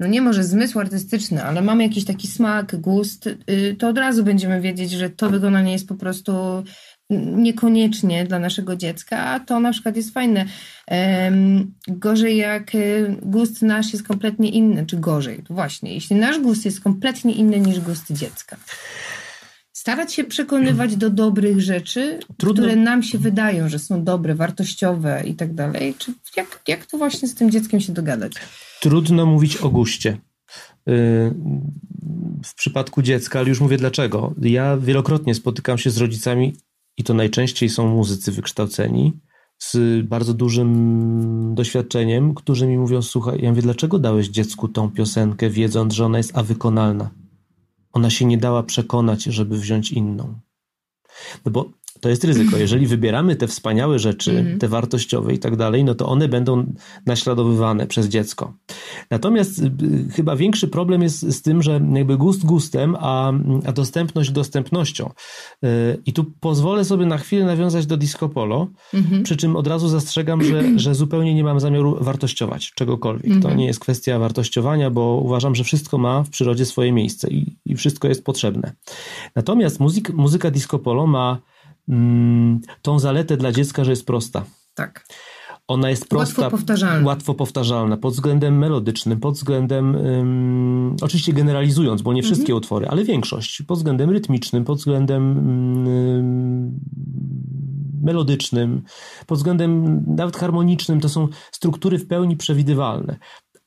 [0.00, 4.24] no nie może zmysł artystyczny, ale mamy jakiś taki smak, gust, y, to od razu
[4.24, 6.32] będziemy wiedzieć, że to wykonanie jest po prostu
[7.36, 10.44] niekoniecznie dla naszego dziecka, a to na przykład jest fajne.
[11.88, 16.80] Gorzej jak y, gust nasz jest kompletnie inny, czy gorzej, właśnie, jeśli nasz gust jest
[16.80, 18.56] kompletnie inny niż gust dziecka
[19.72, 22.62] starać się przekonywać do dobrych rzeczy, Trudno.
[22.62, 26.98] które nam się wydają, że są dobre, wartościowe i tak dalej, czy jak, jak to
[26.98, 28.32] właśnie z tym dzieckiem się dogadać?
[28.80, 30.10] Trudno mówić o guście.
[30.10, 31.34] Y,
[32.44, 34.34] w przypadku dziecka, ale już mówię dlaczego.
[34.42, 36.56] Ja wielokrotnie spotykam się z rodzicami
[36.96, 39.20] i to najczęściej są muzycy wykształceni,
[39.58, 45.50] z bardzo dużym doświadczeniem, którzy mi mówią: Słuchaj, ja mówię, dlaczego dałeś dziecku tą piosenkę,
[45.50, 47.10] wiedząc, że ona jest awykonalna?
[47.92, 50.40] Ona się nie dała przekonać, żeby wziąć inną.
[51.44, 51.70] No bo
[52.00, 52.56] to jest ryzyko.
[52.66, 54.58] Jeżeli wybieramy te wspaniałe rzeczy, -hmm.
[54.58, 56.72] te wartościowe i tak dalej, no to one będą
[57.06, 58.54] naśladowywane przez dziecko.
[59.10, 59.72] Natomiast y,
[60.12, 63.32] chyba większy problem jest z tym, że jakby gust gustem, a,
[63.66, 65.10] a dostępność dostępnością.
[65.64, 65.68] Y,
[66.06, 69.22] I tu pozwolę sobie na chwilę nawiązać do disco polo, -hmm.
[69.22, 73.30] przy czym od razu zastrzegam, że, że zupełnie nie mam zamiaru wartościować czegokolwiek.
[73.30, 73.56] To mhm.
[73.56, 77.76] nie jest kwestia wartościowania, bo uważam, że wszystko ma w przyrodzie swoje miejsce i, i
[77.76, 78.72] wszystko jest potrzebne.
[79.36, 81.38] Natomiast muzyk, muzyka disco polo ma
[82.82, 84.44] tą zaletę dla dziecka, że jest prosta.
[84.74, 85.04] Tak.
[85.68, 87.06] Ona jest prosta, łatwo powtarzalna.
[87.06, 92.56] łatwo powtarzalna pod względem melodycznym, pod względem, um, oczywiście generalizując, bo nie wszystkie mhm.
[92.56, 96.80] utwory, ale większość, pod względem rytmicznym, pod względem um,
[98.02, 98.82] melodycznym,
[99.26, 103.16] pod względem nawet harmonicznym, to są struktury w pełni przewidywalne.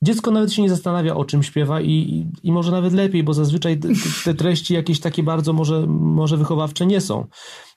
[0.02, 3.34] Dziecko nawet się nie zastanawia, o czym śpiewa i, i, i może nawet lepiej, bo
[3.34, 3.88] zazwyczaj te,
[4.24, 7.26] te treści jakieś takie bardzo może, może wychowawcze nie są.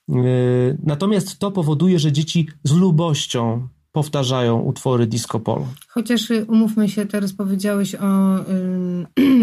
[0.09, 5.67] Yy, natomiast to powoduje, że dzieci z lubością powtarzają utwory disco polo.
[5.87, 8.39] Chociaż y, umówmy się, teraz powiedziałeś o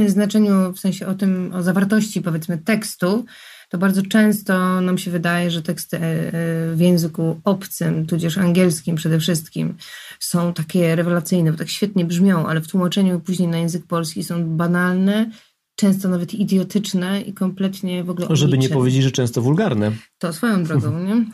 [0.06, 3.24] y, znaczeniu, w sensie o tym, o zawartości powiedzmy tekstu,
[3.68, 6.32] to bardzo często nam się wydaje, że teksty e, e,
[6.74, 9.74] w języku obcym, tudzież angielskim przede wszystkim,
[10.20, 14.56] są takie rewelacyjne, bo tak świetnie brzmią, ale w tłumaczeniu później na język polski są
[14.56, 15.30] banalne
[15.76, 18.36] często nawet idiotyczne i kompletnie w ogóle.
[18.36, 19.92] Żeby nie powiedzieć, że często wulgarne.
[20.18, 21.24] To swoją drogą, nie?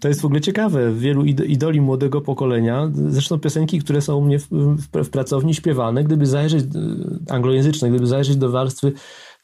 [0.00, 0.92] To jest w ogóle ciekawe.
[0.94, 6.04] Wielu idoli młodego pokolenia, zresztą piosenki, które są u mnie w, w, w pracowni śpiewane,
[6.04, 8.92] gdyby zajrzeć, e, anglojęzyczne, gdyby zajrzeć do warstwy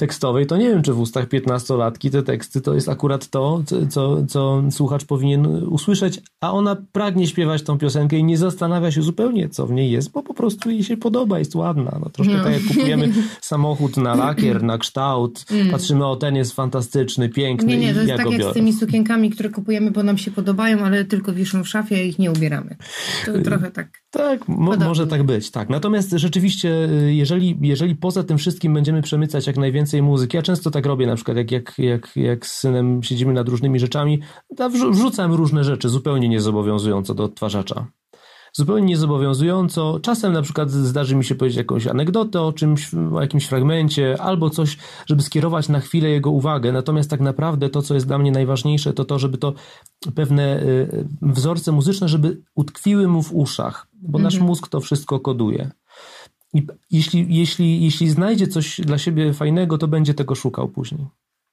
[0.03, 4.27] tekstowej, to nie wiem, czy w ustach piętnastolatki te teksty to jest akurat to, co,
[4.27, 9.49] co słuchacz powinien usłyszeć, a ona pragnie śpiewać tą piosenkę i nie zastanawia się zupełnie,
[9.49, 11.99] co w niej jest, bo po prostu jej się podoba, jest ładna.
[12.01, 12.45] No, troszkę no.
[12.45, 15.71] tak jak kupujemy samochód na lakier, na kształt, mm.
[15.71, 18.51] patrzymy, o ten jest fantastyczny, piękny Nie, nie, to jest ja tak jak biorę.
[18.51, 22.09] z tymi sukienkami, które kupujemy, bo nam się podobają, ale tylko wiszą w szafie i
[22.09, 22.77] ich nie ubieramy.
[23.27, 23.89] To y, trochę tak.
[24.11, 25.69] Tak, mo może tak być, tak.
[25.69, 30.37] Natomiast rzeczywiście, y, jeżeli, jeżeli poza tym wszystkim będziemy przemycać jak najwięcej więcej muzyki.
[30.37, 33.79] Ja często tak robię, na przykład jak, jak, jak, jak z synem siedzimy nad różnymi
[33.81, 34.21] rzeczami,
[34.57, 37.87] to wrzucam różne rzeczy zupełnie niezobowiązująco do odtwarzacza.
[38.55, 40.01] Zupełnie niezobowiązująco.
[40.03, 44.51] Czasem na przykład zdarzy mi się powiedzieć jakąś anegdotę o czymś, o jakimś fragmencie, albo
[44.51, 46.73] coś, żeby skierować na chwilę jego uwagę.
[46.73, 49.55] Natomiast tak naprawdę to, co jest dla mnie najważniejsze, to to, żeby to
[50.15, 54.23] pewne y, wzorce muzyczne, żeby utkwiły mu w uszach, bo mhm.
[54.23, 55.71] nasz mózg to wszystko koduje.
[56.55, 61.07] I jeśli, jeśli, jeśli znajdzie coś dla siebie fajnego, to będzie tego szukał później.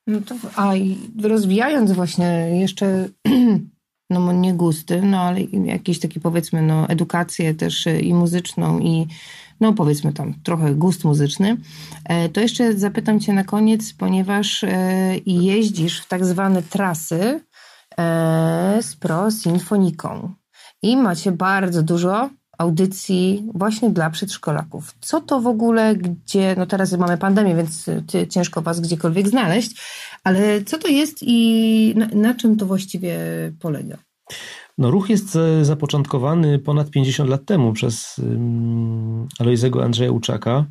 [0.08, 0.74] No to, a
[1.24, 2.28] rozwijając właśnie
[2.60, 3.10] jeszcze,
[4.10, 9.08] no nie gusty, no ale jakieś takie powiedzmy, no edukację też e, i muzyczną i
[9.60, 11.58] no powiedzmy tam trochę gust muzyczny,
[12.06, 17.40] e, to jeszcze zapytam Cię na koniec, ponieważ e, jeździsz w tak zwane trasy
[18.82, 20.34] z Pro Sinfoniką
[20.84, 22.30] i macie bardzo dużo
[22.60, 24.94] audycji właśnie dla przedszkolaków.
[25.02, 27.86] Co to w ogóle, gdzie, no teraz mamy pandemię, więc
[28.30, 29.82] ciężko Was gdziekolwiek znaleźć,
[30.24, 33.18] ale co to jest i na, na czym to właściwie
[33.60, 33.98] polega?
[34.78, 38.22] No, ruch jest e, zapoczątkowany ponad 50 lat temu przez
[39.40, 40.66] Alojzego Andrzeja Uczaka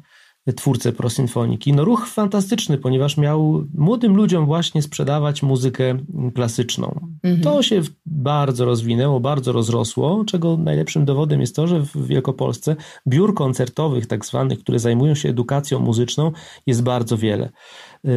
[0.57, 1.72] twórcę prosymfoniki.
[1.72, 5.99] No ruch fantastyczny, ponieważ miał młodym ludziom właśnie sprzedawać muzykę
[6.34, 7.01] klasyczną.
[7.22, 7.43] Mhm.
[7.43, 12.76] To się bardzo rozwinęło, bardzo rozrosło, czego najlepszym dowodem jest to, że w Wielkopolsce
[13.09, 16.32] biur koncertowych tak zwanych, które zajmują się edukacją muzyczną
[16.66, 17.51] jest bardzo wiele.
[18.05, 18.11] Yy,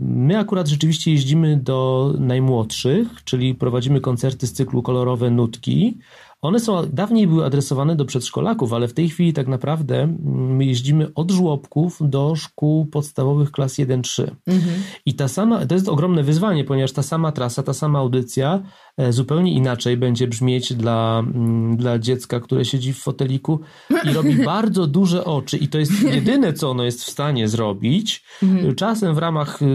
[0.00, 5.98] my akurat rzeczywiście jeździmy do najmłodszych, czyli prowadzimy koncerty z cyklu Kolorowe Nutki,
[6.44, 10.64] one są, dawniej były adresowane do przedszkolaków, ale w tej chwili tak naprawdę mm, my
[10.64, 14.30] jeździmy od żłobków do szkół podstawowych klas 1-3.
[14.46, 14.74] Mhm.
[15.06, 18.62] I ta sama, to jest ogromne wyzwanie, ponieważ ta sama trasa, ta sama audycja
[19.10, 23.60] zupełnie inaczej będzie brzmieć dla, mm, dla dziecka, które siedzi w foteliku
[24.04, 28.24] i robi bardzo duże oczy i to jest jedyne, co ono jest w stanie zrobić.
[28.42, 28.74] Mhm.
[28.74, 29.66] Czasem w ramach, y,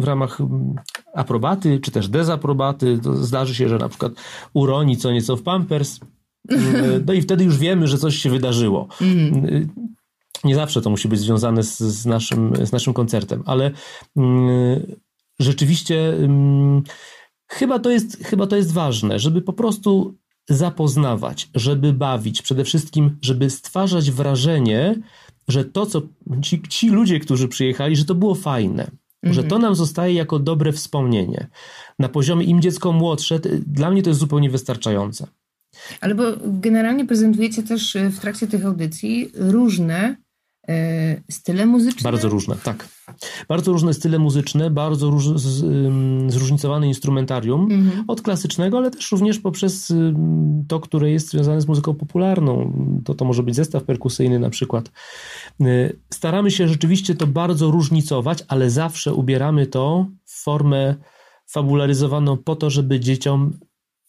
[0.00, 0.74] w ramach mm,
[1.14, 4.12] aprobaty, czy też dezaprobaty, zdarzy się, że na przykład
[4.54, 6.00] uroni co nieco w pampers,
[6.52, 6.56] y,
[7.06, 8.88] no i wtedy już wiemy, że coś się wydarzyło.
[9.00, 9.44] Mhm.
[9.44, 9.68] Y,
[10.44, 13.70] nie zawsze to musi być związane z, z, naszym, z naszym koncertem, ale
[15.40, 16.14] rzeczywiście
[17.48, 20.18] Chyba to jest, chyba to jest ważne, żeby po prostu
[20.48, 24.94] zapoznawać, żeby bawić, przede wszystkim, żeby stwarzać wrażenie,
[25.48, 26.02] że to, co
[26.42, 28.90] ci, ci ludzie, którzy przyjechali, że to było fajne,
[29.22, 31.46] że to nam zostaje jako dobre wspomnienie.
[31.98, 35.26] Na poziomie im dziecko młodsze, dla mnie to jest zupełnie wystarczające.
[36.00, 40.16] Ale bo generalnie prezentujecie też e, w trakcie tych audycji różne
[41.30, 42.02] style muzyczne.
[42.02, 42.88] Bardzo różne, tak.
[43.48, 45.64] Bardzo różne style muzyczne, bardzo róż, z,
[46.32, 48.04] zróżnicowane instrumentarium, mhm.
[48.08, 49.92] od klasycznego, ale też również poprzez
[50.68, 52.72] to, które jest związane z muzyką popularną.
[53.04, 54.90] To, to może być zestaw perkusyjny na przykład.
[55.60, 60.94] Y, staramy się rzeczywiście to bardzo różnicować, ale zawsze ubieramy to w formę
[61.46, 63.58] fabularyzowaną po to, żeby dzieciom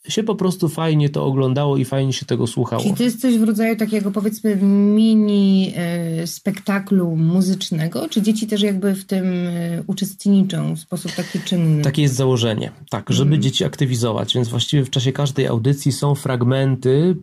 [0.09, 2.83] się po prostu fajnie to oglądało i fajnie się tego słuchało.
[2.83, 4.55] Czyli to jest coś w rodzaju takiego powiedzmy
[4.95, 8.09] mini e, spektaklu muzycznego?
[8.09, 11.83] Czy dzieci też jakby w tym e, uczestniczą w sposób taki czynny?
[11.83, 13.41] Takie jest założenie, tak, żeby mhm.
[13.41, 17.15] dzieci aktywizować, więc właściwie w czasie każdej audycji są fragmenty,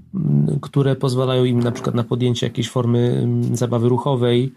[0.60, 4.52] które pozwalają im na przykład na podjęcie jakiejś formy zabawy ruchowej,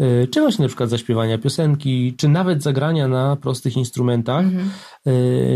[0.00, 4.44] E, czy właśnie na przykład zaśpiewania piosenki, czy nawet zagrania na prostych instrumentach.
[4.44, 4.70] Mhm.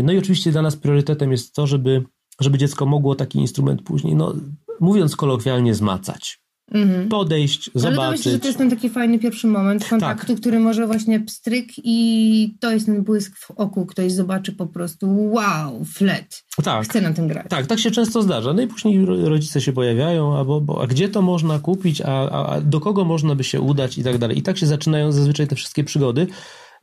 [0.03, 2.03] No i oczywiście dla nas priorytetem jest to, żeby,
[2.41, 4.33] żeby dziecko mogło taki instrument później, no,
[4.79, 6.45] mówiąc kolokwialnie, zmacać.
[6.71, 7.09] Mhm.
[7.09, 7.99] Podejść, zobaczyć.
[7.99, 10.37] Ale to myślę, że to jest ten taki fajny pierwszy moment kontaktu, tak.
[10.37, 13.85] który może właśnie pstryk i to jest ten błysk w oku.
[13.85, 16.43] Ktoś zobaczy po prostu wow, flet.
[16.63, 16.83] Tak.
[16.83, 17.45] Chcę na tym grać.
[17.49, 18.53] Tak, tak się często zdarza.
[18.53, 22.55] No i później rodzice się pojawiają, albo bo, a gdzie to można kupić, a, a,
[22.55, 24.37] a do kogo można by się udać i tak dalej.
[24.37, 26.27] I tak się zaczynają zazwyczaj te wszystkie przygody.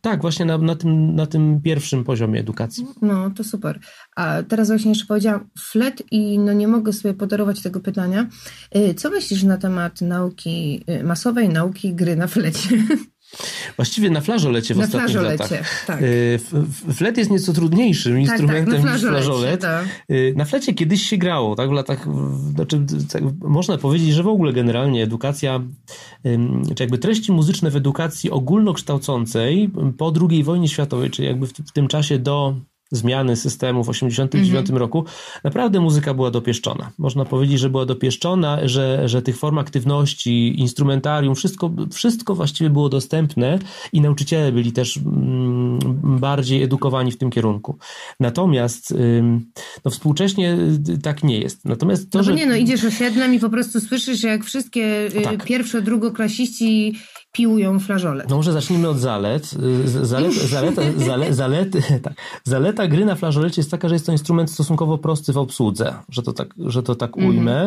[0.02, 2.86] Tak, właśnie na, na, tym, na tym pierwszym poziomie edukacji.
[3.02, 3.80] No, to super.
[4.16, 8.26] A teraz właśnie jeszcze powiedziałam flet i no nie mogę sobie podarować tego pytania.
[8.76, 12.68] Y, co myślisz na temat nauki, y, masowej nauki gry na flecie?
[13.76, 15.84] Właściwie na flażolecie w na ostatnich flażolecie, latach.
[15.86, 16.02] Tak.
[16.02, 16.40] Y,
[16.94, 19.60] flet jest nieco trudniejszym tak, instrumentem tak, niż flażolet.
[19.60, 19.86] Tak.
[20.36, 21.68] Na flecie kiedyś się grało, tak?
[21.68, 22.06] W latach,
[22.54, 22.86] znaczy,
[23.40, 25.60] można powiedzieć, że w ogóle generalnie edukacja,
[26.76, 31.72] czy jakby treści muzyczne w edukacji ogólnokształcącej po II wojnie światowej, czyli jakby w, w
[31.72, 32.54] tym czasie do
[32.92, 34.80] zmiany systemu w 1989 mm -hmm.
[34.80, 35.04] roku,
[35.44, 36.90] naprawdę muzyka była dopieszczona.
[36.98, 42.88] Można powiedzieć, że była dopieszczona, że, że tych form aktywności, instrumentarium, wszystko, wszystko właściwie było
[42.88, 43.58] dostępne
[43.92, 45.61] i nauczyciele byli też mm,
[46.02, 47.78] bardziej edukowani w tym kierunku.
[48.20, 48.94] Natomiast
[49.84, 50.56] no, współcześnie
[50.88, 51.64] y, tak nie jest.
[51.64, 52.34] Natomiast to, no że...
[52.34, 55.44] nie, no idziesz osiedlem i po prostu słyszysz, jak wszystkie y, tak.
[55.44, 56.94] pierwsze, drugoklasiści
[57.32, 58.24] piłują flażole.
[58.30, 59.46] No może zacznijmy od zalet.
[59.84, 62.14] Zalet, zaleta, zale, zalety, tak.
[62.44, 66.22] Zaleta gry na flażolecie jest taka, że jest to instrument stosunkowo prosty w obsłudze, że
[66.22, 67.60] to tak, że to tak ujmę.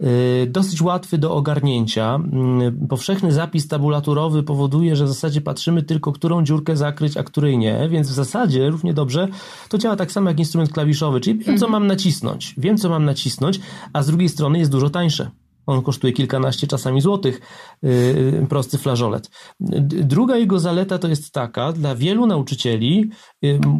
[0.00, 0.52] Mm.
[0.52, 2.14] Dosyć łatwy do ogarnięcia.
[2.14, 7.58] Mm, powszechny zapis tabulaturowy powoduje, że w zasadzie patrzymy tylko, którą dziurkę zakryć, a której
[7.58, 9.28] nie, więc w zasadzie równie dobrze
[9.68, 11.72] to działa tak samo jak instrument klawiszowy, czyli wiem, co mhm.
[11.72, 12.54] mam nacisnąć.
[12.58, 13.60] Wiem, co mam nacisnąć,
[13.92, 15.30] a z drugiej strony jest dużo tańsze.
[15.66, 17.40] On kosztuje kilkanaście czasami złotych,
[17.82, 19.30] yy, prosty flażolet.
[19.60, 23.10] Druga jego zaleta to jest taka, dla wielu nauczycieli,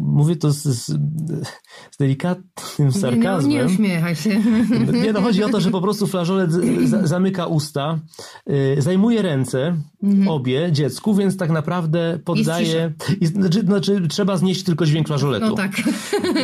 [0.01, 0.85] mówię to z, z,
[1.91, 3.51] z delikatnym sarkazmem.
[3.51, 4.29] Nie, no, nie uśmiechaj się.
[5.03, 7.99] Nie, no chodzi o to, że po prostu flażolet z, zamyka usta,
[8.47, 10.27] yy, zajmuje ręce, mhm.
[10.27, 15.45] obie dziecku, więc tak naprawdę poddaje, jest znaczy, znaczy, trzeba znieść tylko dźwięk flażoletu.
[15.45, 15.71] No tak.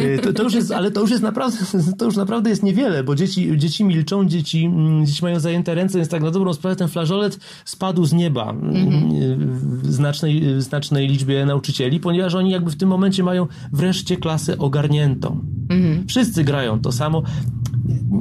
[0.02, 1.58] Yy, to, to, już jest, ale to już jest naprawdę,
[1.98, 5.98] to już naprawdę jest niewiele, bo dzieci, dzieci milczą, dzieci, mm, dzieci mają zajęte ręce,
[5.98, 9.60] więc tak na dobrą sprawę ten flażolet spadł z nieba mhm.
[9.82, 15.46] w znacznej, znacznej liczbie nauczycieli, ponieważ oni jakby w tym momencie mają wreszcie klasę ogarniętą.
[15.70, 15.93] Mhm.
[16.08, 17.24] Wszyscy grają to samo.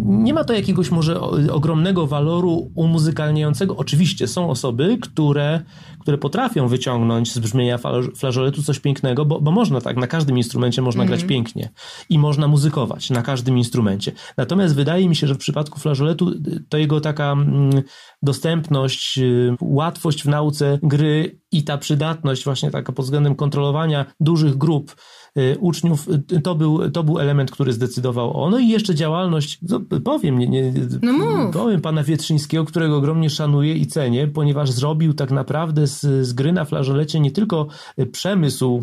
[0.02, 1.20] Nie ma to jakiegoś może
[1.52, 3.76] ogromnego waloru umuzykalniającego.
[3.76, 5.60] Oczywiście są osoby, które,
[5.98, 7.78] które potrafią wyciągnąć z brzmienia
[8.16, 11.28] flażoletu coś pięknego, bo, bo można tak, na każdym instrumencie można grać mhm.
[11.28, 11.70] pięknie
[12.08, 14.12] i można muzykować na każdym instrumencie.
[14.36, 16.32] Natomiast wydaje mi się, że w przypadku flażoletu
[16.68, 17.82] to jego taka mm,
[18.22, 24.56] dostępność, y, łatwość w nauce gry i ta przydatność właśnie taka pod względem kontrolowania dużych
[24.56, 25.21] grup Y,
[25.60, 28.50] uczniów, y, to był, to był element, który zdecydował o.
[28.50, 30.72] No i jeszcze działalność, no, powiem, nie, nie,
[31.02, 36.32] no powiem pana Wietrzyńskiego, którego ogromnie szanuję i cenię, ponieważ zrobił tak naprawdę z, z
[36.32, 37.66] gry na flażolecie nie tylko
[37.98, 38.82] y, przemysł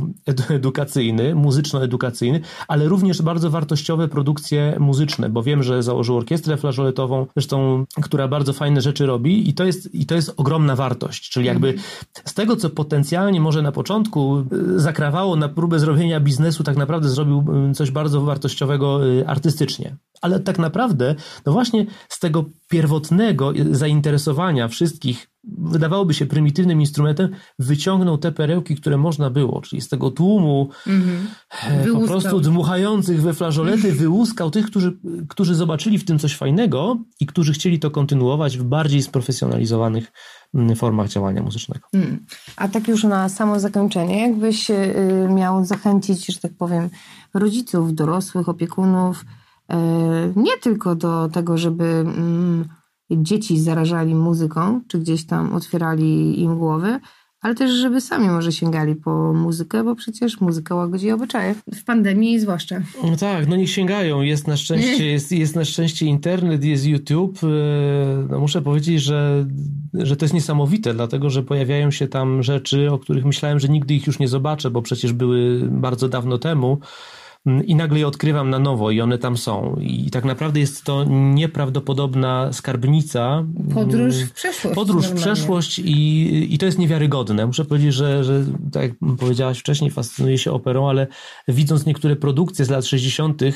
[0.50, 7.86] edukacyjny, muzyczno-edukacyjny, ale również bardzo wartościowe produkcje muzyczne, bo wiem, że założył orkiestrę flażoletową, zresztą,
[8.02, 11.74] która bardzo fajne rzeczy robi i to jest, i to jest ogromna wartość, czyli jakby
[12.26, 14.46] z tego, co potencjalnie może na początku
[14.76, 19.96] y, zakrawało na próbę zrobienia biznesu, tak naprawdę zrobił y, coś bardzo wartościowego y, artystycznie.
[20.22, 21.16] Ale tak naprawdę,
[21.46, 27.30] no właśnie z tego pierwotnego zainteresowania wszystkich wydawałoby się prymitywnym instrumentem,
[27.60, 31.94] wyciągnął te perełki, które można było, czyli z tego tłumu mm-hmm.
[31.94, 34.98] po prostu dmuchających we flażolety, wyłuskał tych, którzy,
[35.30, 40.14] którzy zobaczyli w tym coś fajnego i którzy chcieli to kontynuować w bardziej sprofesjonalizowanych mm,
[40.76, 41.88] formach działania muzycznego.
[41.94, 42.26] Mm.
[42.56, 44.94] A tak już na samo zakończenie, jakbyś y,
[45.30, 46.90] miał zachęcić, że tak powiem,
[47.34, 49.76] rodziców, dorosłych, opiekunów, y,
[50.36, 52.70] nie tylko do tego, żeby mm,
[53.12, 57.00] dzieci zarażali muzyką, czy gdzieś tam otwierali im głowy,
[57.42, 61.56] ale też, żeby sami może sięgali po muzykę, bo przecież muzyka łagodzi obyczaje.
[61.76, 62.82] W pandemii zwłaszcza.
[63.04, 64.22] No tak, no niech sięgają.
[64.22, 67.40] Jest na szczęście, jest, jest na szczęście internet, jest YouTube.
[67.44, 67.48] E,
[68.30, 69.46] no muszę powiedzieć, że,
[69.94, 73.94] że to jest niesamowite, dlatego że pojawiają się tam rzeczy, o których myślałem, że nigdy
[73.94, 76.80] ich już nie zobaczę, bo przecież były bardzo dawno temu
[77.66, 79.76] i nagle je odkrywam na nowo i one tam są.
[79.82, 83.46] I tak naprawdę jest to nieprawdopodobna skarbnica.
[83.74, 84.76] Podróż w przeszłość.
[84.76, 87.46] Podróż w przeszłość i, i to jest niewiarygodne.
[87.46, 91.08] Muszę powiedzieć, że, że tak jak powiedziałaś wcześniej, fascynuję się operą, ale
[91.48, 93.52] widząc niektóre produkcje z lat 60., i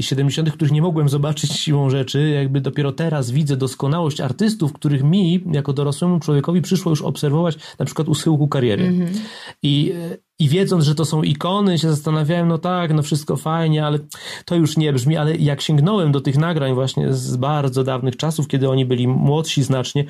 [0.00, 5.44] 70., których nie mogłem zobaczyć siłą rzeczy, jakby dopiero teraz widzę doskonałość artystów, których mi,
[5.52, 8.86] jako dorosłemu człowiekowi, przyszło już obserwować na przykład u schyłku kariery.
[8.86, 9.18] Mm -hmm.
[9.62, 9.92] I
[10.38, 13.98] i wiedząc, że to są ikony, się zastanawiałem, no tak, no wszystko fajnie, ale
[14.44, 18.48] to już nie brzmi, ale jak sięgnąłem do tych nagrań właśnie z bardzo dawnych czasów,
[18.48, 20.04] kiedy oni byli młodsi znacznie,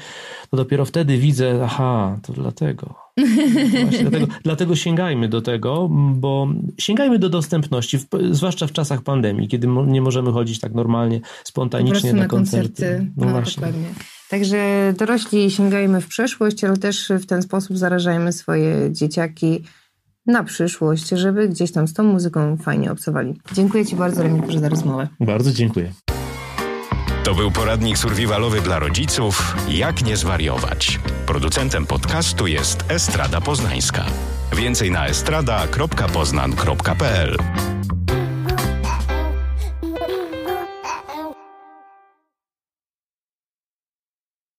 [0.50, 3.05] to dopiero wtedy widzę, aha, to dlatego.
[3.16, 6.48] Właśnie dlatego, dlatego sięgajmy do tego, bo
[6.78, 11.20] sięgajmy do dostępności, w, zwłaszcza w czasach pandemii, kiedy mo, nie możemy chodzić tak normalnie,
[11.44, 12.68] spontanicznie na, na, koncerty.
[12.68, 13.12] koncerty.
[13.16, 13.60] No, no właśnie.
[13.60, 13.88] Dokładnie.
[14.30, 19.64] Także dorośli sięgajmy w przeszłość, ale też w ten sposób zarażajmy swoje dzieciaki
[20.26, 23.34] na przyszłość, żeby gdzieś tam z tą muzyką fajnie obcowali.
[23.52, 25.08] Dziękuję Ci bardzo, Remigiuszu, za rozmowę.
[25.20, 25.92] Bardzo dziękuję.
[27.26, 31.00] To był poradnik survivalowy dla rodziców Jak nie zwariować.
[31.26, 34.04] Producentem podcastu jest Estrada Poznańska.
[34.52, 37.36] Więcej na estrada.poznan.pl